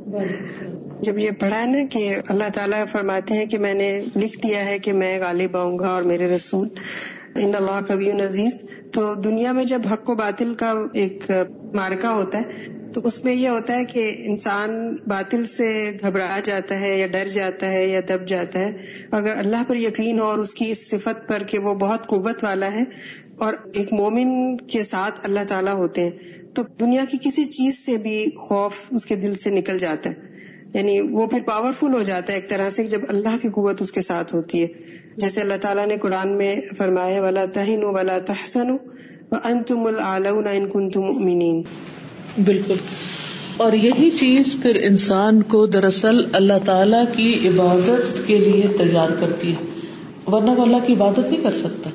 [1.01, 4.65] جب یہ پڑھا ہے نا کہ اللہ تعالیٰ فرماتے ہیں کہ میں نے لکھ دیا
[4.65, 6.67] ہے کہ میں غالب آؤں گا اور میرے رسول۔
[7.35, 8.51] ان اللہ کبھی عزیز۔
[8.91, 11.31] تو دنیا میں جب حق و باطل کا ایک
[11.73, 16.79] مارکا ہوتا ہے، تو اس میں یہ ہوتا ہے کہ انسان باطل سے گھبرا جاتا
[16.79, 18.71] ہے یا ڈر جاتا ہے یا دب جاتا ہے۔
[19.11, 22.43] اگر اللہ پر یقین ہو اور اس کی اس صفت پر کہ وہ بہت قوت
[22.43, 22.83] والا ہے
[23.37, 26.11] اور ایک مومن کے ساتھ اللہ تعالیٰ ہوتے ہیں،
[26.53, 30.15] تو دنیا کی کسی چیز سے بھی خوف اس کے دل سے نکل جاتا ہے۔
[30.73, 33.91] یعنی وہ پھر پاورفل ہو جاتا ہے ایک طرح سے، جب اللہ کی قوت اس
[33.91, 34.67] کے ساتھ ہوتی ہے۔
[35.17, 38.67] جیسے اللہ تعالیٰ نے قرآن میں فرمایا والا تہین والا تحسن
[39.43, 39.87] ان تم
[40.47, 41.01] ان کن تم
[42.45, 42.75] بالکل۔
[43.57, 49.51] اور یہی چیز پھر انسان کو دراصل اللہ تعالی کی عبادت کے لیے تیار کرتی
[49.51, 49.65] ہے۔
[50.31, 51.89] ورنہ وہ اللہ کی عبادت نہیں کر سکتا۔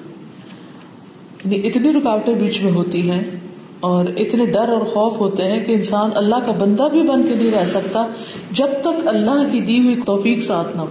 [1.44, 3.22] یعنی اتنی رکاوٹیں بیچ میں ہوتی ہیں
[3.81, 7.35] اور اتنے ڈر اور خوف ہوتے ہیں کہ انسان اللہ کا بندہ بھی بن کے
[7.35, 8.07] نہیں رہ سکتا
[8.51, 10.87] جب تک اللہ کی دی ہوئی توفیق ساتھ نہ ہو۔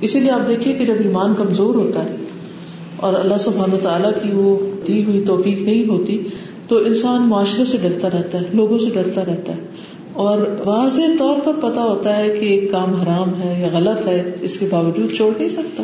[0.00, 2.16] اسی لیے آپ دیکھیے کہ جب ایمان کمزور ہوتا ہے
[2.96, 6.18] اور اللہ سبحان و تعالیٰ کی وہ دی ہوئی توفیق نہیں ہوتی
[6.68, 9.58] تو انسان معاشرے سے ڈرتا رہتا ہے، لوگوں سے ڈرتا رہتا ہے۔
[10.12, 14.34] اور واضح طور پر پتا ہوتا ہے کہ ایک کام حرام ہے یا غلط ہے،
[14.40, 15.82] اس کے باوجود چھوڑ نہیں سکتا۔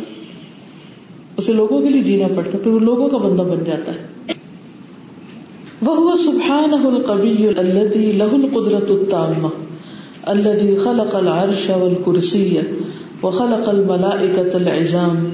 [1.37, 4.33] اسے لوگوں کے لیے جینا پڑتا پھر وہ لوگوں کا بندہ بن جاتا ہے۔
[5.81, 9.47] وہ سبحان القبی الدی لہ القدرت الطامہ
[10.23, 12.59] الدی خلق العرش والکرسی
[13.23, 15.29] وخلق الملائکة العظام،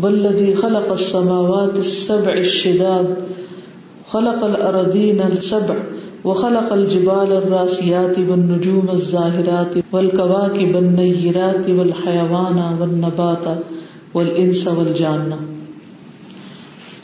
[0.00, 3.04] والذی خلق السماوات السبع الشداد،
[4.10, 5.74] خلق الأرضين السبع،
[6.24, 13.48] وخلق الجبال الراسيات والنجوم الزاهرات والكواكب النيرات والحيوان والنبات
[14.16, 15.30] والانس والجان۔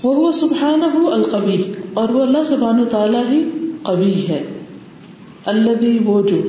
[0.04, 1.62] وهو سبحانه القوي
[1.94, 4.44] اور وہ اللہ سبحانہ تعالی ہی قوی ہے۔
[5.44, 6.40] الذي وہ جو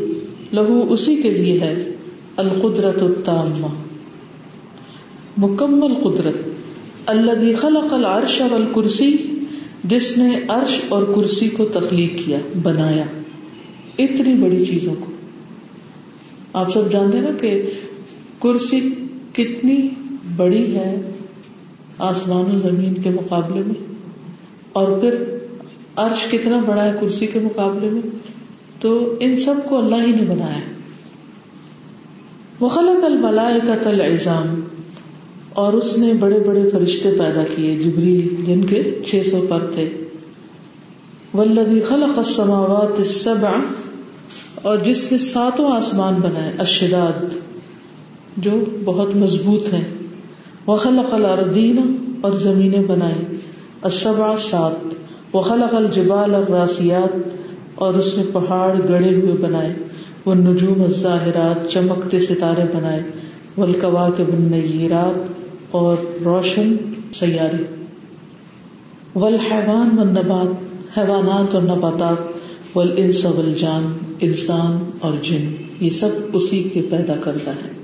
[0.53, 1.91] لہو اسی کے لیے ہے
[2.37, 3.67] القدرت التامہ۔
[5.37, 6.33] مکمل قدرت۔
[7.05, 9.17] اللہ خلق العرش والکرسی،
[9.83, 13.03] جس نے عرش اور کرسی کو تخلیق کیا، بنایا۔
[13.97, 15.05] اتنی بڑی چیزوں کو۔
[16.53, 17.61] آپ سب جانتے نا کہ
[18.39, 18.89] کرسی
[19.33, 19.89] کتنی
[20.37, 21.01] بڑی ہے
[21.97, 23.95] آسمان و زمین کے مقابلے میں
[24.73, 25.15] اور پھر
[25.95, 28.09] عرش کتنا بڑا ہے کرسی کے مقابلے میں،
[28.79, 30.59] تو ان سب کو اللہ ہی نے بنایا
[32.61, 34.61] وخلق الملائکۃ العظام
[35.53, 39.89] اور اس نے بڑے بڑے فرشتے پیدا کیے، جبریل، جن کے چھ سو پر تھے۔
[41.33, 43.51] والذی خلق السماوات السبع
[44.55, 47.25] اور جس نے ساتوں آسمان بنائے اشداد
[48.37, 48.51] جو
[48.85, 50.02] بہت مضبوط ہیں۔
[50.67, 53.35] وخلق الارضین اور زمینیں بنائی
[53.81, 54.93] السبع سات۔
[55.35, 57.17] وخلق الجبال الراسیات
[57.75, 59.73] اور اس نے پہاڑ گڑے ہوئے بنائے
[60.25, 63.03] وہ نجوم الظاہرات چمکتے ستارے بنائے
[63.57, 64.57] ولکوا کے بن
[65.71, 66.75] اور روشن
[67.13, 67.63] سیارے۔
[69.15, 70.63] ولحوان و نبات
[70.97, 72.33] حیوانات اور نباتات۔
[72.77, 73.25] ول انس
[73.57, 77.82] جان انسان اور جن۔ یہ سب اسی کے پیدا کرتا ہے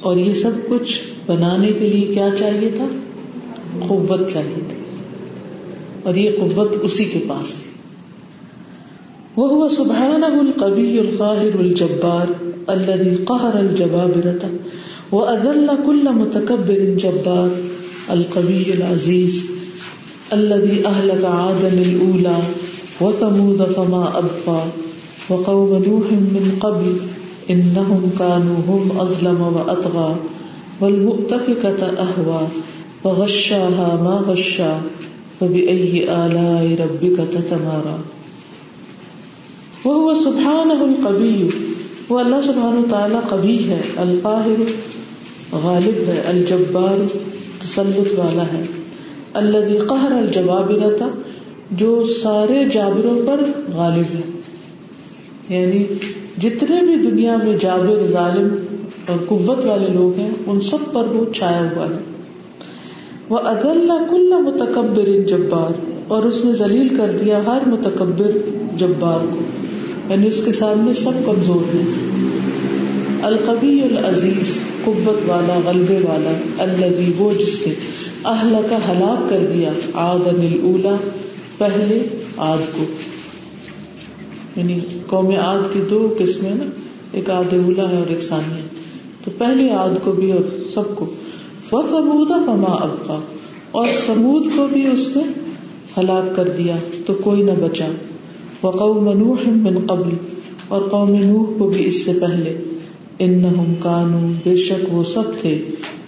[0.00, 2.86] اور یہ سب کچھ بنانے کے لیے کیا چاہیے تھا؟
[3.88, 4.78] قوت چاہیے تھی۔
[6.02, 7.64] اور یہ قوت اسی کے پاس ہے
[9.36, 14.48] وہ ہوا سبحانہ القوی القاہر الجبار الذي قهر الجبابرة
[15.12, 17.50] وأذل كل متكبر جبار
[18.08, 19.42] القوي العزيز
[20.32, 22.38] الذي أهلك عادا الأولى
[23.00, 24.64] وثمود فما أبقى
[25.30, 27.15] وقوم نوح من قبل
[27.50, 30.14] إنهم كانوا هم أظلم وأطغى
[30.80, 32.46] والمؤتفكة أهوى
[33.04, 34.78] وغشاها ما غشا
[35.38, 37.96] فبأي آلاء ربك تتمارى
[39.84, 41.48] وہ سبحان القبی
[42.08, 44.62] وہ اللہ سبحان تعالیٰ کبھی ہے، القاہر،
[45.52, 47.16] غالب ہے، الجبار،
[47.64, 48.62] تسلط والا ہے۔
[49.34, 51.08] اللہ قہر الجواب رہتا
[51.70, 54.38] جو سارے جابروں پر غالب ہے۔
[55.48, 55.84] یعنی
[56.42, 58.48] جتنے بھی دنیا میں جابر، ظالم
[59.06, 61.98] اور قوت والے لوگ ہیں، ان سب پر وہ چھایا ہوا ہے۔
[63.28, 65.72] وہ ادل کل متکبر جبار،
[66.08, 68.30] اور اس نے ذلیل کر دیا ہر متکبر
[68.76, 69.38] جبار کو۔
[70.12, 71.84] یعنی اس کے سامنے سب کمزور ہیں۔
[73.22, 77.72] القبی العزیز قبت والا، غلبے والا اللہ وہ جس نے
[78.24, 80.26] اہل کا ہلاک کر دیا آد
[80.62, 80.96] اولا
[81.58, 82.84] پہلے آد کو۔
[84.56, 86.64] یعنی قوم آد کی دو قسمیں نا،
[87.12, 88.62] ایک آد اولا ہے اور ایک ثانیہ
[89.24, 91.06] تو پہلے آد کو بھی اور سب کو۔
[91.72, 93.18] وہ سمودا فما ابقا
[93.70, 95.22] اور سمود کو بھی اس نے
[95.98, 97.86] ہلاک کر دیا، تو کوئی نہ بچا۔
[98.62, 100.14] وقوم نوح من قبل۔
[100.68, 102.58] اور قوم نوح کو بھی اس سے پہلے۔
[103.18, 105.64] انہم کانو بے شک وہ سب تھے۔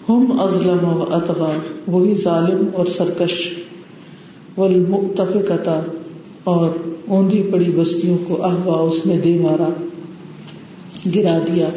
[0.09, 3.55] ہم ازلم و اتغا وہی ظالم اور سرکش۔
[4.59, 5.81] والمؤتفقتا
[6.49, 6.71] اور
[7.09, 9.69] اوندھی پڑی بستیوں کو احوا اس نے دے مارا،
[11.15, 11.69] گرا دیا۔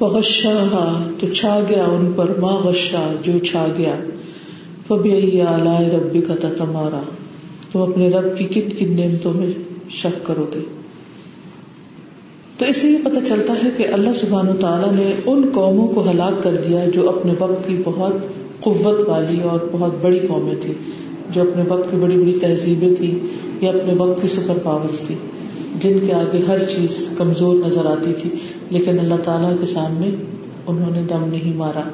[0.00, 3.94] وغشاہا تو چھا گیا ان پر، ما غشا، جو چھا گیا۔
[4.88, 7.02] فبی آلائے ربی کا تمارا
[7.72, 9.46] تو اپنے رب کی کن کن نعمتوں میں
[9.90, 10.60] شک کرو گے۔
[12.58, 15.88] تو اس سے یہ پتہ چلتا ہے کہ اللہ سبحان و تعالیٰ نے ان قوموں
[15.88, 18.12] کو ہلاک کر دیا جو اپنے وقت کی بہت
[18.60, 20.72] قوت والی اور بہت بڑی قومیں تھی
[21.32, 23.18] جو اپنے وقت کی بڑی بڑی تہذیبیں تھی
[23.60, 25.14] یا اپنے وقت کی سپر پاورز تھی،
[25.80, 28.30] جن کے آگے ہر چیز کمزور نظر آتی تھی،
[28.70, 30.10] لیکن اللہ تعالیٰ کے سامنے
[30.66, 31.88] انہوں نے دم نہیں مارا۔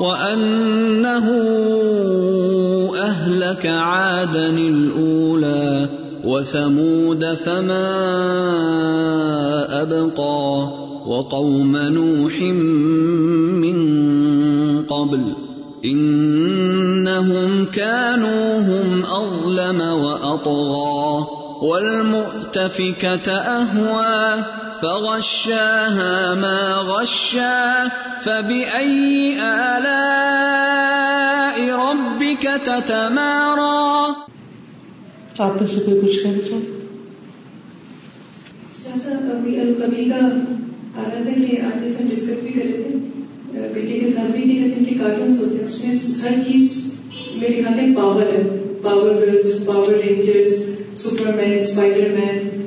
[0.00, 1.28] وَأَنَّهُ
[2.98, 5.86] أَهْلَكَ عَادًا الْأُولَى
[6.24, 7.88] وثمود فما
[9.70, 10.66] ابقى
[11.06, 12.42] وقوم نوح
[13.62, 13.78] من
[14.88, 15.41] قبل
[15.84, 21.26] انهم كانوا هم اظلم واطغى
[21.62, 24.44] والمؤتفكه اهوى
[24.82, 27.88] فغشاها ما غشا
[28.20, 29.96] فباي الاء
[31.80, 33.82] ربك تتمارى
[35.38, 36.64] آپ میں سے کوئی کچھ کہنا چاہے
[39.34, 43.01] ابھی القبی کا آ رہا تھا کہ آج ہم ڈسکس بھی کر رہے تھے۔
[43.74, 46.92] بیٹے کے ساتھ بھی کہ جیسے کے کارٹونس ہوتے ہیں اس میں ہر چیز
[47.34, 48.42] میرے خیال میں پاور ہے۔
[48.82, 50.70] Power girls power rangers
[51.36, 51.58] Superman
[52.12, 52.62] Spider-Man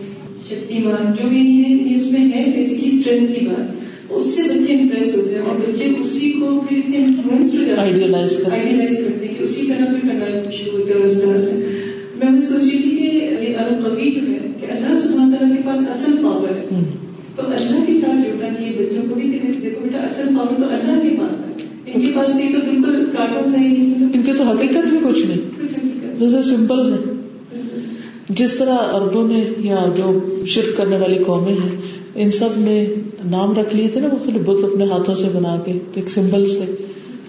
[0.77, 3.75] Shaktimaan جو بھی یہ اس میں ہے فزیکلی اسٹرینتھ کی بات۔
[4.09, 7.71] اس سے بچے امپریس ہوتے ہیں اور بچے اسی کو پھر اتنے انفلوئنس ہو جاتے
[7.71, 11.79] ہیں۔ آئیڈیلائز کرتے ہیں۔ کہ اسی طرح پہ کرنا شروع ہوتا ہے اس طرح سے۔
[12.15, 15.79] میں وہ سوچ رہی تھی کہ القوی جو ہے کہ اللہ سبحانہ تعالیٰ کے پاس
[15.79, 17.04] اصل پاور ہے۔
[17.35, 20.63] تو اللہ کے ساتھ جڑنا چاہیے بچوں کو بھی کہ دیکھو بیٹا اصل پاور تو
[20.69, 24.31] اللہ کے پاس ہے۔ ان کے پاس یہ تو بالکل کارٹون صحیح نہیں ان کی
[24.37, 25.65] تو حقیقت بھی کچھ نہیں۔
[26.19, 26.97] جیسے سمپل ہے
[28.29, 31.81] جس طرح عربوں نے یا جو شرک کرنے والی قومیں ہیں
[32.15, 32.93] ان سب نے
[33.25, 36.49] نام رکھ لیے تھے نا مختلف بت اپنے ہاتھوں سے بنا کے تو ایک سمبل
[36.49, 36.75] سے۔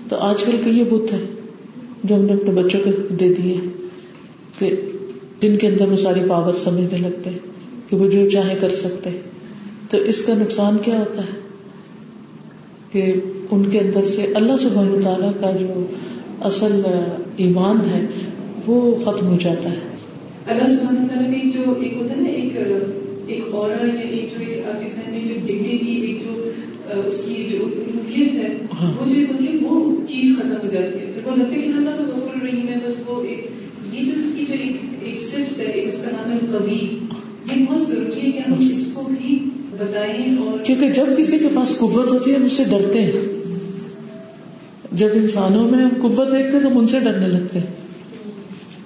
[0.09, 1.19] تو آج کل کے یہ بت ہے
[2.05, 3.57] جو ہم نے اپنے بچوں کو دے دیے
[4.59, 4.71] کہ
[5.40, 7.38] جن کے اندر وہ ساری پاور سمجھنے لگتے ہیں
[7.90, 9.36] کہ وہ جو چاہے کر سکتے ہیں۔
[9.90, 11.40] تو اس کا نقصان کیا ہوتا ہے؟
[12.92, 13.12] کہ
[13.51, 15.87] ان کے اندر سے اللہ سبحانہ تعالیٰ کا جو
[16.40, 16.81] اصل
[17.37, 18.07] ایمان ہے
[18.66, 19.79] وہ ختم ہو جاتا ہے۔
[20.46, 22.57] اللہ سبحانہ تعالیٰ کی جو ایک ہوتا ہے نا ایک
[23.27, 24.68] ایک اور ایک جو ایک
[25.46, 26.51] جو ایک جو
[27.05, 27.64] اس کی جو
[28.18, 28.49] ہے
[28.81, 31.90] ہاں۔ وہ جو وہ چیز ختم ہو جاتی ہے۔ پھر وہ لگتا ہے کہ اللہ
[31.99, 33.46] تو غفور ہے بس وہ ایک
[33.92, 36.99] یہ جو اس کی جو ایک ایک صفت ہے اس کا نام ہے کبھی
[37.46, 39.38] یہ بہت ضروری ہے کہ ہم اس کو بھی
[40.64, 43.12] کیونکہ جب کسی کے پاس قوت ہوتی ہے ہم اس سے ڈرتے ہیں۔
[44.92, 47.66] جب انسانوں میں ہم قوت دیکھتے ہیں تو ہم ان سے ڈرنے لگتے ہیں۔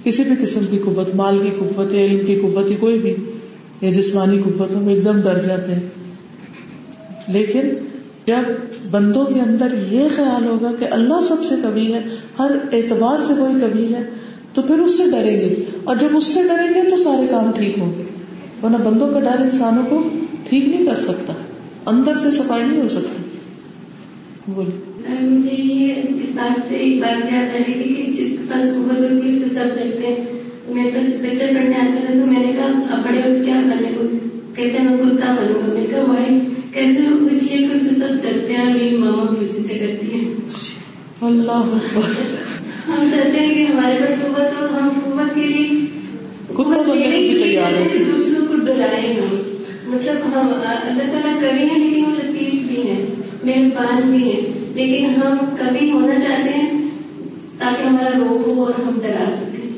[0.04, 3.14] کسی بھی قسم کی قوت، مال کی قوت یا علم کی قوت یا کوئی بھی،
[3.80, 5.80] یا جسمانی قوت، ہم ایک دم ڈر جاتے ہیں۔
[7.28, 7.60] لیکن
[8.26, 8.52] جب
[8.90, 12.00] بندوں کے اندر یہ خیال ہوگا کہ اللہ سب سے کبھی ہے،
[12.38, 14.02] ہر اعتبار سے کوئی کبھی ہے،
[14.54, 17.50] تو پھر اس سے ڈریں گے۔ اور جب اس سے ڈریں گے تو سارے کام
[17.50, 18.02] ٹھیک ہوں گے۔
[18.62, 20.02] ورنہ بندوں کا ڈر انسانوں کو
[20.48, 21.32] ٹھیک نہیں کر سکتا
[21.86, 23.22] اندر سے صفائی نہیں ہو سکتی۔
[24.48, 28.44] بولے مجھے یہ اس بات سے ایک بات یاد آ رہی تھی کہ جس کے
[28.50, 30.24] پاس ہوتی ہے اسے سب ڈرتے ہیں۔
[30.66, 33.92] تو میرے پاس پڑھنے آتا تھا تو میں نے کہا اب بڑے ہوئے کیا بنے
[33.96, 34.06] کو
[34.54, 36.38] کہتے ہیں میں کتا بنوں گا۔ میں نے کہا وائی
[36.72, 40.12] کہتے ہیں اس لیے کہ اسے سب ڈرتے ہیں میری ماما بھی اسی سے کرتی
[40.12, 41.74] ہے اللہ
[42.86, 45.86] ہم چاہتے ہیں کہ ہمارے پاس قوت ہو ہم قوت کے لیے
[46.54, 49.36] کتا بننے کو بھی تیار ہے ہو کہ دوسروں کو ڈرائیں ہم
[49.84, 50.48] مطلب ہم
[50.86, 53.06] اللہ تعالیٰ کبھی ہیں لیکن وہ لطیف بھی ہیں
[53.44, 54.40] مہربان بھی ہیں۔
[54.74, 56.88] لیکن ہم کبھی ہونا چاہتے ہیں
[57.58, 59.70] تاکہ ہمارا روگ ہو اور ہم ڈرا سکیں۔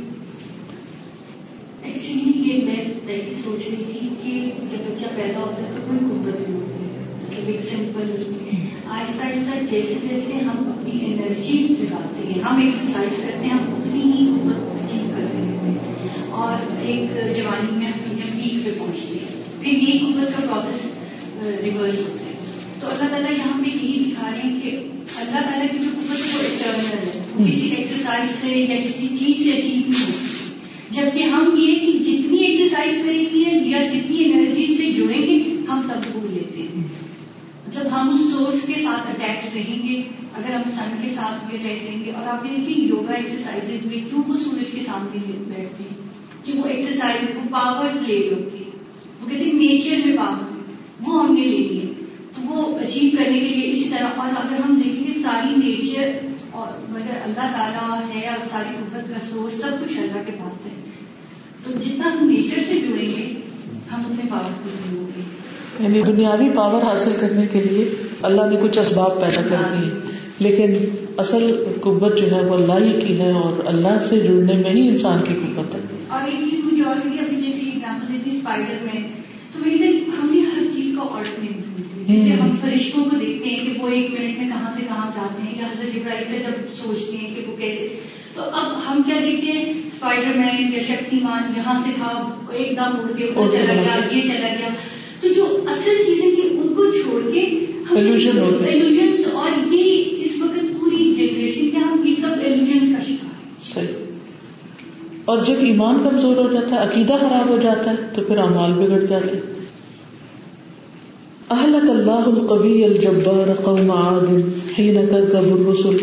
[1.82, 5.98] ایکچولی یہ میں ایسی سوچ رہی تھی کہ جب بچہ پیدا ہوتا ہے تو کوئی
[5.98, 8.32] قوت نہیں ہوتی ہے۔ مطلب ایک سمپل
[8.88, 14.00] آہستہ آہستہ جیسے جیسے ہم اپنی انرجی نکالتے ہیں ہم ایکسرسائز کرتے ہیں ہم اتنی
[14.00, 19.42] ہی قوت اچیو کرتے رہتے ہیں اور ایک جوانی میں دنیا پیک پہ پہنچتے ہیں
[19.61, 22.33] پھر یہ قوت کا پروسیس ریورس ہوتا ہے۔
[22.81, 24.77] تو اللہ تعالیٰ یہاں پہ یہی دکھا رہے ہیں کہ
[25.16, 29.44] اللہ تعالیٰ کی جو قوت ہے وہ ایٹرنل ہے۔ کسی ایکسرسائز سے یا کسی چیز
[29.44, 30.29] سے اچیو نہیں ہوتی۔
[30.90, 35.81] جبکہ ہم یہ کہ جتنی ایکسرسائز کریں گے یا جتنی انرجی سے جڑیں گے ہم
[35.88, 36.85] تب بھول لیتے ہیں۔
[37.75, 40.03] جب ہم اس سورس کے ساتھ اٹیچ رہیں گے
[40.35, 44.11] اگر ہم سن کے ساتھ بھی اٹیچ رہیں گے اور آپ دیکھیں یوگا ایکسرسائز میں
[44.11, 46.01] کیوں وہ سورج کے سامنے بیٹھتے ہیں؟
[46.44, 48.70] کہ وہ ایکسرسائز وہ پاور لے ہوتی ہے
[49.20, 50.52] وہ کہتے ہیں نیچر میں پاور
[51.07, 51.92] وہ ہم نے لے لیے
[52.37, 56.26] تو وہ اچیو کرنے کے لیے اسی طرح اور اگر ہم دیکھیں گے ساری نیچر
[56.50, 60.66] اور مگر اللہ تعالیٰ ہے اور ساری قدرت کا سورس سب کچھ اللہ کے پاس
[60.66, 60.70] ہے۔
[61.64, 63.40] تو جتنا ہم نیچر سے جڑیں گے،
[63.92, 65.22] ہم اتنے پاورفل ہوں گے۔
[65.81, 69.90] یعنی دنیاوی پاور حاصل کرنے کے لیے اللہ نے کچھ اسباب پیدا کر دیے۔
[70.38, 70.72] لیکن
[71.16, 74.88] اصل قوت جو ہے وہ اللہ ہی کی ہے اور اللہ سے جڑنے میں ہی
[74.88, 75.81] انسان کی قوت ہے۔
[76.12, 79.03] اور ایک چیز مجھے اور لگی ابھی جیسے ایگزامپل دیتی اسپائڈر میں
[79.53, 83.66] تو میری کہ ہم نے ہر چیز کا آلٹرنیٹ جیسے ہم فرشتوں کو دیکھتے ہیں
[83.66, 86.75] کہ وہ ایک منٹ میں کہاں سے کہاں جاتے ہیں یا حضرت ابراہیم سے جب
[86.83, 87.88] سوچتے ہیں کہ وہ کیسے
[88.35, 92.11] تو اب ہم کیا دیکھتے ہیں؟ اسپائڈر مین یا شکتی مان یہاں سے تھا
[92.53, 94.68] ایک دم اڑ کے چلا گیا یہ چلا گیا.
[95.20, 97.40] تو جو اصل چیزیں تھیں ان کو چھوڑ کے۔
[97.90, 104.01] ایلوژنس اور یہ اس وقت پوری جنریشن کیا ہم یہ سب ایلوژنس کا شکار صحیح.
[105.24, 108.72] اور جب ایمان کمزور ہو جاتا ہے، عقیدہ خراب ہو جاتا ہے، تو پھر اعمال
[108.72, 109.52] بگڑ جاتے ہیں۔
[111.50, 114.28] اہلک اللہ القوی الجبار قوم عاد
[114.78, 115.96] حين كذب الرسل۔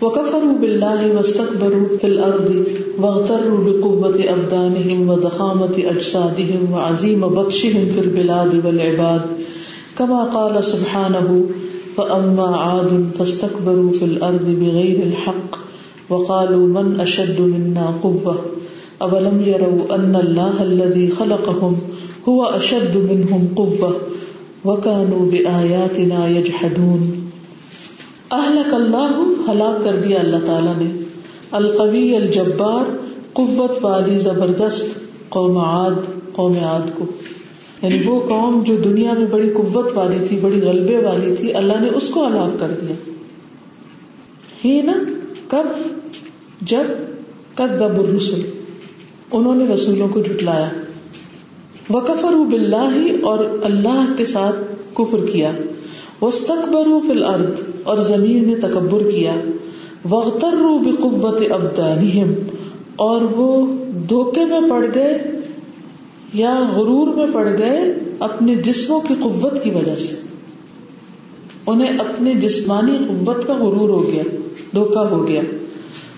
[0.00, 2.50] وكفروا بالله واستكبروا في الارض
[2.98, 9.40] واغتروا بقوة ابدانهم وضخامة اجسادهم وعظيم بطشهم في البلاد والعباد۔
[9.96, 11.38] كما قال سبحانه
[11.94, 15.65] فأما عاد فاستكبروا في الارض بغير الحق۔
[16.10, 18.34] وقالوا من اشد منا قوة؟
[18.98, 21.74] اولم يروا ان الله الذي خلقهم
[22.28, 23.90] هو اشد منهم قوة؟
[24.64, 27.28] وكانوا بآياتنا يجحدون.
[28.30, 31.04] اہلک اللہ ہلاک کر دیا اللہ تعالیٰ نے.
[31.50, 32.96] القوی الجبار،
[33.32, 34.84] قوت والی زبردست،
[35.28, 37.04] قوم عاد قوم عاد کو.
[37.82, 41.72] یعنی وہ قوم جو دنیا میں بڑی قوت والی تھی، بڑی غلبے والی تھی، اللہ
[41.80, 42.94] نے اس کو ہلاک کر دیا.
[44.64, 44.92] ہی نا
[45.48, 45.66] کب
[46.60, 46.86] جب
[47.54, 48.40] کد بب الرسل،
[49.32, 50.68] انہوں نے رسولوں کو جٹلایا
[51.90, 54.56] وکفر بلّہ اور اللہ کے ساتھ
[54.94, 55.50] کفر کیا۔
[56.22, 59.34] وسطبر فی الارض اور زمین میں تکبر کیا۔
[60.10, 62.32] وغتر بقوت ابدانہم،
[62.96, 63.66] اور وہ
[64.08, 65.18] دھوکے میں پڑ گئے
[66.34, 70.14] یا غرور میں پڑ گئے اپنے جسموں کی قوت کی وجہ سے۔
[71.66, 74.22] انہیں اپنے جسمانی قوت کا غرور ہو گیا
[74.74, 75.40] دھوکا ہو گیا۔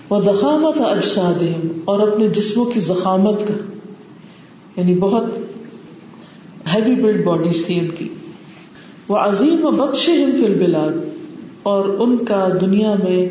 [0.09, 1.43] وہ زخامت اجساد
[1.85, 3.53] اور اپنے جسموں کی زخامت کا۔
[4.75, 5.23] یعنی بہت
[6.73, 8.09] ہیوی بلڈ باڈیز تھی ان کی۔
[9.07, 10.89] وہ عظیم و بدش فی البلاد،
[11.63, 13.29] اور ان کا دنیا میں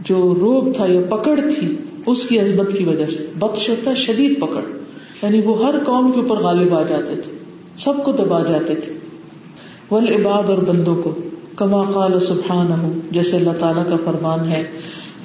[0.00, 3.96] جو روب تھا یا پکڑ تھی، اس کی عزمت کی وجہ سے۔ بدش ہوتا ہے
[3.96, 4.62] شدید پکڑ
[5.22, 7.32] یعنی وہ ہر قوم کے اوپر غالب آ جاتے تھے،
[7.78, 8.92] سب کو دبا جاتے تھے۔
[9.90, 11.14] ول عباد اور بندوں کو۔
[11.62, 14.64] کما قال سبحان جیسے اللہ تعالیٰ کا فرمان ہے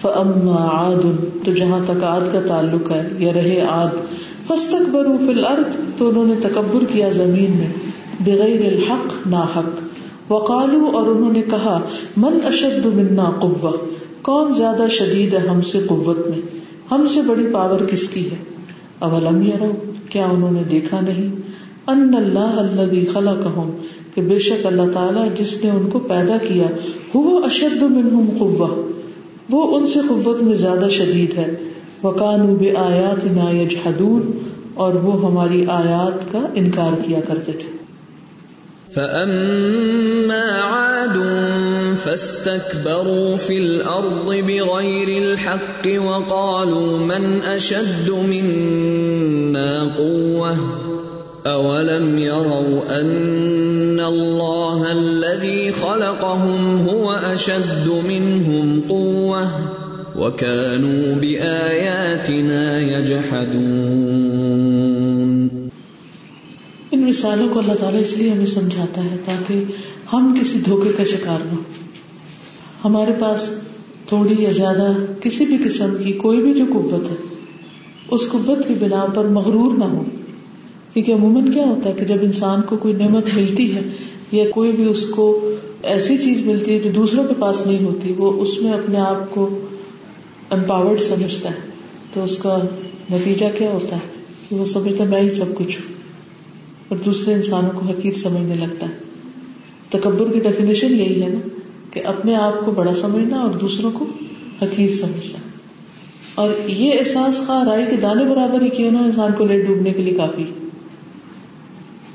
[0.01, 1.01] فما عاد،
[1.45, 3.87] تو جہاں تک آد کا تعلق ہے، یا رہے آد
[4.47, 7.67] فستک برو فل ارد تو انہوں نے تکبر کیا زمین میں،
[8.19, 11.79] بغیر الحق، نا حق۔ وقالو اور انہوں نے کہا،
[12.17, 13.71] من اشد منا قوہ
[14.21, 16.57] کون زیادہ شدید ہے ہم سے قوت میں؟
[16.91, 18.37] ہم سے بڑی پاور کس کی ہے؟
[18.99, 19.71] اولم یرو،
[20.09, 21.35] کیا انہوں نے دیکھا نہیں؟
[21.87, 23.33] ان اللہ اللہ خلا
[24.17, 26.67] کہ بے شک اللہ تعالیٰ جس نے ان کو پیدا کیا
[27.13, 28.91] وہ اشد منہم قوہ
[29.49, 31.51] وہ ان سے قوت میں زیادہ شدید ہے۔
[32.03, 34.31] وکانو بے آیات نا یجحدون
[34.73, 37.77] اور وہ ہماری آیات کا انکار کیا کرتے تھے۔
[38.93, 41.17] فأما عاد
[42.03, 50.86] فاستكبروا في الأرض بغير الحق وقالوا من أشد منا قوة
[51.47, 59.49] أولم يروا أن الله الذي خلقهم هو أشد منهم قوة
[60.15, 64.17] وكانوا بآياتنا يجحدون
[66.91, 69.63] ان مثالوں کو اللہ تعالیٰ اس لیے ہمیں سمجھاتا ہے تاکہ
[70.13, 71.59] ہم کسی دھوکے کا شکار نہ
[72.83, 73.49] ہمارے پاس
[74.07, 74.87] تھوڑی یا زیادہ
[75.21, 77.15] کسی بھی قسم کی کوئی بھی جو قوت ہے،
[78.11, 80.03] اس قوت کی بنا پر مغرور نہ ہو
[80.97, 83.81] کیونکہ عموماً کیا ہوتا ہے کہ جب انسان کو کوئی نعمت ملتی ہے
[84.31, 85.49] یا کوئی بھی اس کو
[85.83, 89.31] ایسی چیز ملتی ہے جو دوسروں کے پاس نہیں ہوتی، وہ اس میں اپنے آپ
[89.31, 89.59] کو
[90.49, 91.55] امپاورڈ سمجھتا ہے۔
[92.13, 92.57] تو اس کا
[93.11, 95.93] نتیجہ کیا ہوتا ہے؟ کہ وہ سمجھتا میں ہی سب کچھ ہوں۔
[96.87, 98.93] اور دوسرے انسانوں کو حقیر سمجھنے لگتا ہے۔
[99.89, 101.49] تکبر کی ڈیفینیشن یہی ہے نا
[101.91, 104.05] کہ اپنے آپ کو بڑا سمجھنا اور دوسروں کو
[104.61, 105.39] حقیر سمجھنا۔
[106.35, 109.93] اور یہ احساس خواہ رائی کے دانے برابر ہی کیوں نہ انسان کو لے ڈوبنے
[109.93, 110.43] کے لیے کافی۔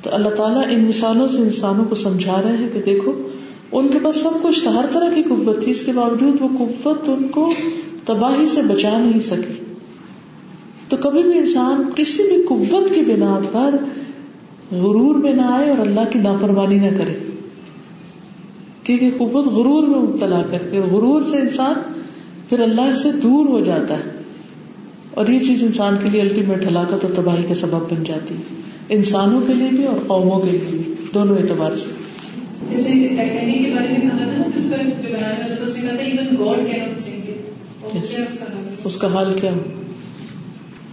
[0.02, 3.28] تو اللہ تعالیٰ ان مثالوں سے انسانوں کو سمجھا رہے ہیں کہ دیکھو،
[3.72, 7.08] ان کے پاس سب کچھ ہر طرح کی قوت تھی، اس کے باوجود وہ قوت
[7.08, 7.52] ان کو
[8.04, 9.64] تباہی سے بچا نہیں سکی۔
[10.88, 13.74] تو کبھی بھی انسان کسی بھی قوت کی بنا پر
[14.70, 17.30] غرور میں نہ آئے اور اللہ کی نافرمانی نہ کرے۔
[18.84, 21.92] کیونکہ قوت غرور میں مبتلا کرتے غرور سے انسان
[22.48, 24.10] پھر اللہ سے دور ہو جاتا ہے۔
[25.14, 28.71] اور یہ چیز انسان کے لیے الٹیمیٹ ہلاکت اور تباہی کا سبب بن جاتی ہے۔
[28.92, 31.90] انسانوں کے لیے بھی اور قوموں کے لیے بھی دونوں اعتبار سے۔
[38.84, 39.58] اس کا حال کیا؟ ہو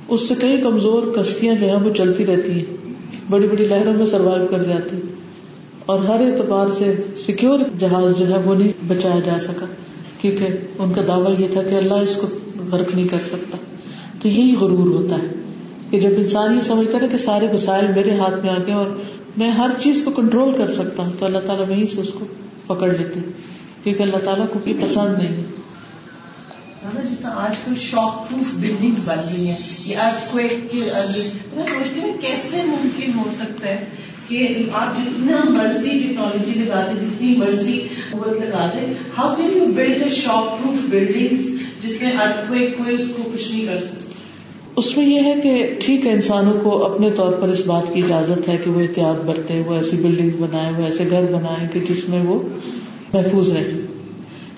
[0.08, 2.64] اس سے کئی کمزور کشتیاں جو ہیں وہ چلتی رہتی ہیں۔
[3.30, 4.98] بڑی بڑی لہروں میں سروائو کر جاتی
[5.86, 9.66] اور ہر اعتبار سے سیکور جہاز جو ہے وہ نہیں بچایا جا سکا۔
[10.22, 10.48] کیونکہ
[10.80, 12.28] ان کا دعویٰ یہ تھا کہ اللہ اس کو
[12.72, 13.58] غرق نہیں کر سکتا۔
[14.22, 15.39] تو یہی غرور ہوتا ہے۔
[15.92, 18.90] کہ جب انسان یہ سمجھتا ہے کہ سارے وسائل میرے ہاتھ میں آ گئے اور
[19.38, 22.26] میں ہر چیز کو کنٹرول کر سکتا ہوں، تو اللہ تعالیٰ وہیں سے اس کو
[22.68, 23.20] پکڑ لیتے
[23.84, 25.44] کیونکہ اللہ تعالیٰ کو بھی پسند نہیں ہے۔
[27.10, 30.80] جس طرح آج کل شاک پروف بلڈنگ بن گئی ہیں، یہ ارتھ کویک کے
[31.56, 33.86] میں سوچتی ہوں کیسے ممکن ہو سکتا ہے
[34.28, 37.78] کہ آپ جتنا مرضی ٹیکنالوجی لگا دیں جتنی مرضی
[38.12, 40.10] قوت لگا دیں how can you build a
[40.60, 41.36] shockproof building
[41.82, 44.09] جس میں ارتھ کویک کوئی اس کو کچھ نہیں کر سکتا
[44.80, 48.04] اس میں یہ ہے کہ ٹھیک ہے، انسانوں کو اپنے طور پر اس بات کی
[48.04, 51.94] اجازت ہے کہ وہ احتیاط برتے، وہ ایسی بلڈنگ بنائے وہ ایسے گھر بنائے کہ
[51.94, 52.40] جس میں وہ
[53.14, 53.86] محفوظ رہے۔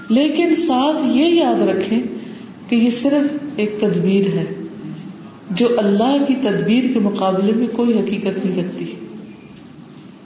[0.09, 2.01] لیکن ساتھ یہ یاد رکھیں
[2.69, 4.45] کہ یہ صرف ایک تدبیر ہے،
[5.51, 8.85] جو اللہ کی تدبیر کے مقابلے میں کوئی حقیقت نہیں رکھتی۔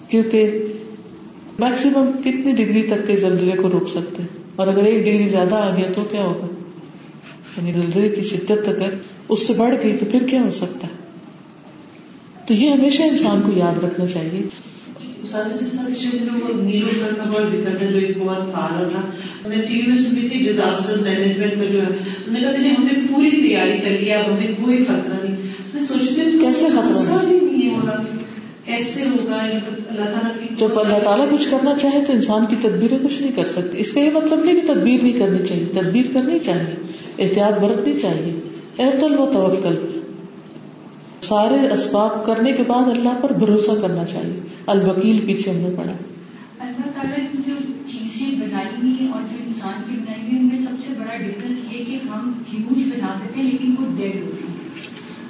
[0.09, 0.67] کیونکہ
[1.59, 5.55] میکسیمم کتنی ڈگری تک کے زلزلے کو روک سکتے ہیں۔ اور اگر ایک ڈگری زیادہ
[5.55, 6.47] آ گیا تو کیا ہوگا؟
[7.57, 8.89] یعنی زلزلے کی شدت اگر
[9.29, 11.05] اس سے بڑھ گئی تو پھر کیا ہو سکتا ہے؟
[12.47, 14.41] تو یہ ہمیشہ انسان کو یاد رکھنا چاہیے۔
[20.37, 21.87] ڈیزاسٹر مینجمنٹ کا جو ہے۔
[22.63, 25.35] جی ہم نے پوری تیاری کر لیا اب ہمیں کوئی خطرہ نہیں۔
[25.73, 27.79] میں سوچتی ہوں کیسے خطرہ نہیں؟
[28.65, 29.35] کیسے ہوگا؟
[29.89, 33.45] اللہ تعالیٰ جب اللہ تعالیٰ کچھ کرنا چاہے تو انسان کی تدبیریں کچھ نہیں کر
[33.45, 36.75] سکتی۔ اس کا یہ مطلب نہیں کہ تدبیر نہیں کرنی چاہیے۔ تدبیر کرنی چاہیے
[37.23, 39.99] احتیاط برتنی چاہیے۔ احتل و توکل۔
[41.21, 45.91] سارے اسباب کرنے کے بعد اللہ پر بھروسہ کرنا چاہیے۔ الوکیل پیچھے ہم نے پڑھا۔
[46.59, 47.53] اللہ تعالیٰ کی جو
[47.87, 51.73] چیزیں بنائی ہوئی اور جو انسان کی بنائی ہوئی ان میں سب سے بڑا ڈفرنس
[51.73, 54.69] یہ کہ ہم ہیوج بنا دیتے ہیں، لیکن وہ ڈیڈ ہوتے ہیں۔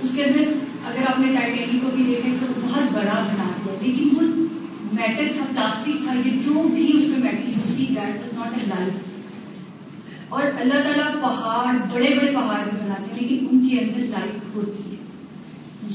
[0.04, 0.44] اس کے اندر
[0.86, 4.46] اگر آپ نے ٹائٹینک کو بھی دیکھیں تو بہت بڑا بنا دیا۔ لیکن وہ
[4.94, 8.54] میٹر تھا پلاسٹک تھا، یہ جو بھی اس میں میٹر یوز کی that was not
[8.54, 9.15] a life
[10.36, 14.56] اور اللہ تعالیٰ پہاڑ بڑے بڑے پہاڑ بھی بناتے ہیں لیکن ان کے اندر لائف
[14.56, 15.04] ہوتی ہے۔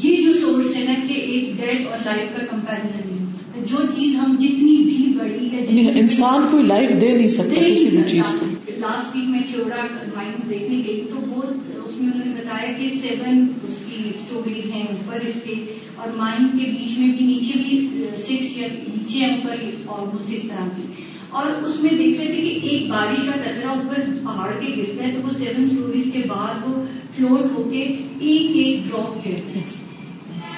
[0.03, 4.15] یہ جو سورس ہے نا کہ ایک ڈیڈ اور لائف کا کمپیرزن سکتا جو چیز
[4.15, 8.47] ہم جتنی بھی بڑی ہے انسان کوئی لائف دے نہیں سکتا کسی بھی چیز کو۔
[8.79, 12.89] لاسٹ ویک میں کیوڑا مائنس دیکھنے گئی تو وہ اس میں انہوں نے بتایا کہ
[13.03, 15.55] سیون اس کی اسٹوریز ہیں اوپر اس کے
[15.97, 20.69] اور مائن کے بیچ میں بھی نیچے بھی سکس یا نیچے اوپر آلموسٹ اس طرح
[20.77, 20.83] کی
[21.31, 25.05] اور اس میں دیکھ رہے تھے کہ ایک بارش کا قطرہ اوپر پہاڑ کے گرتا
[25.05, 26.83] ہے، تو وہ سیون اسٹوریز کے بعد وہ
[27.17, 27.83] فلوٹ ہو کے
[28.21, 29.63] ایک ایک ڈراپ گرتے ہیں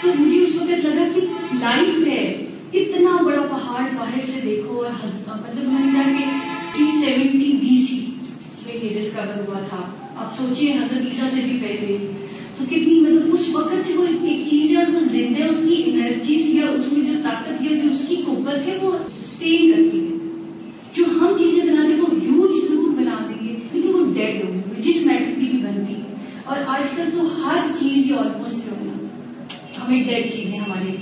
[0.02, 1.20] تو مجھے اس وقت لگا کہ
[1.60, 6.24] لائف ہے، اتنا بڑا پہاڑ باہر سے دیکھو اور مطلب میں نے کہا کہ
[6.76, 8.06] تھری سیونٹی بی سی
[8.66, 11.96] میں یہ ڈسکور ہوا تھا۔ اب سوچیے حضرت عیسیٰ سے بھی پہلے۔
[12.58, 16.54] تو کتنی مطلب اس وقت سے وہ ایک چیز ہے، وہ زندہ اس کی انرجیز
[16.54, 20.11] یا اس میں جو طاقت یا جو اس کی قوت ہے، وہ اسٹے کرتی ہے۔
[20.97, 24.82] جو ہم چیزیں بناتے وہ ہیوج ضرور بنا دیں گے لیکن وہ ڈیڈ ہوں گے
[24.82, 26.01] جس میٹر کی بھی بنتی ہے۔
[26.45, 29.07] اور آج کل تو ہر چیز یہ آلموسٹ جو ہے نا
[29.84, 30.97] ہمیں ڈیڈ چیزیں ہمارے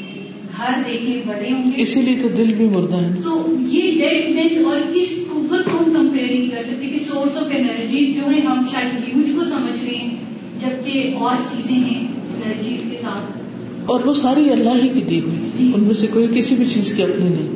[0.57, 4.65] گھر دیکھیں بڑے ہوں گے۔ اسی لیے تو دل بھی مردہ ہے تو یہ ڈیڈنیس
[4.65, 8.41] اور اس قوت کو ہم کمپیئر نہیں کر سکتے کہ سورس آف انرجیز جو ہے
[8.41, 10.17] ہم شاید ہیوج کو سمجھ رہے ہیں
[10.61, 13.39] جبکہ اور چیزیں ہیں انرجیز کے ساتھ۔
[13.87, 16.93] اور وہ ساری اللہ ہی کی دی ہوئی ان میں سے کوئی کسی بھی چیز
[16.97, 17.49] کی اپنی نہیں۔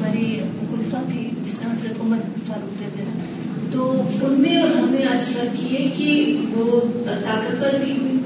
[0.00, 0.40] ہماری
[0.70, 3.02] خلفا تھی جس طرح سے عمر فاروق جیسے
[3.72, 3.90] تو
[4.22, 8.18] ان میں اور ہم نے آج تک کی ہے کہ وہ طاقتور بھی ہوئی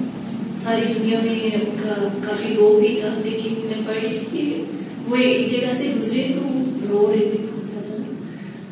[0.64, 1.94] ساری دنیا میں ان کا
[2.26, 4.62] کافی رو بھی تھا، لیکن میں پڑھی تھی
[5.08, 8.02] وہ ایک جگہ سے گزرے تو رو رہے تھے۔ بہت زیادہ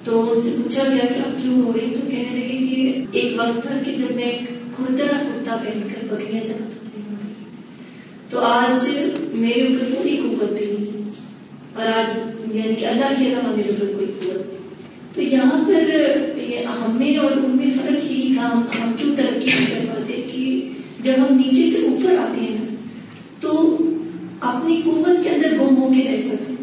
[0.04, 3.34] تو ان سے پوچھا گیا کہ آپ کیوں رو رہے تو کہنے لگے کہ ایک
[3.38, 4.32] وقت تھا کہ جب میں
[4.76, 7.02] کرتا کرتا پہن کر بکریاں چلاتی
[8.30, 8.88] تو آج
[9.34, 10.91] میرے اوپر پوری قوت نہیں۔
[11.74, 12.18] اور آج
[12.54, 14.52] یعنی کہ اللہ کے علاوہ میرے اوپر کوئی قوت
[15.14, 15.90] تو یہاں پر
[16.66, 20.68] ہم میں اور ان میں فرق یہی تھا، ہم کیوں ترقی نہیں کر پاتے کہ
[21.02, 22.74] جب ہم نیچے سے اوپر آتے ہیں نا،
[23.40, 23.78] تو
[24.40, 26.56] اپنی قوت کے اندر گم ہو کے رہ جاتے ہیں۔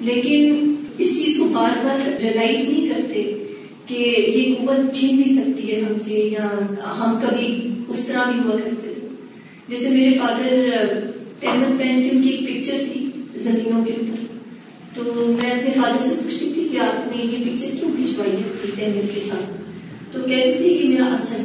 [0.00, 3.44] لیکن اس چیز کو بار بار ریلائز نہیں کرتے
[3.86, 3.94] کہ
[4.34, 6.48] یہ قوت چھین نہیں سکتی ہے ہم سے یا
[6.98, 9.08] ہم کبھی اس طرح بھی ہوا کرتے۔ تھے
[9.68, 10.64] جیسے میرے فادر
[11.40, 14.17] ٹینت پہن کے ان کی ایک پکچر تھی زمینوں کے اوپر۔
[14.98, 18.42] تو میں اپنے فادر سے پوچھتی تھی کہ آپ نے یہ پکچر کیوں کھینچوائی ہے
[18.74, 19.58] ٹینت کے ساتھ؟
[20.12, 21.42] تو کہتے تھے کہ میرا اثر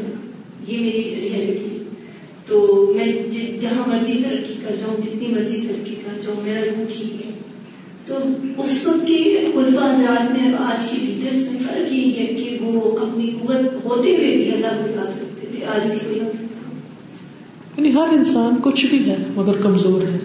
[0.67, 1.83] یہ میری ریئلٹی
[2.47, 2.57] تو
[2.95, 7.25] میں جی، جہاں مرضی ترقی کر جاؤں، جتنی مرضی ترقی کر جاؤں، میرا روح ٹھیک
[7.25, 7.31] ہے۔
[8.05, 8.17] تو
[8.57, 12.97] اس وقت کے خلفا حضرات میں آج کے لیڈرس میں فرق یہی ہے کہ وہ
[12.97, 16.41] اپنی قوت ہوتے ہوئے بھی اللہ کو یاد رکھتے تھے، آج اسی کو یاد
[17.77, 20.17] یعنی ہر انسان کچھ بھی ہے، مگر کمزور ہے۔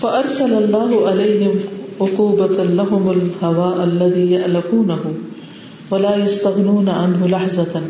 [0.00, 1.52] فارسل اللہ علیہم
[2.00, 5.00] عقوبت لهم الهواء الذي يألفونه
[5.90, 7.82] ولا يستغنون عنه لحظة.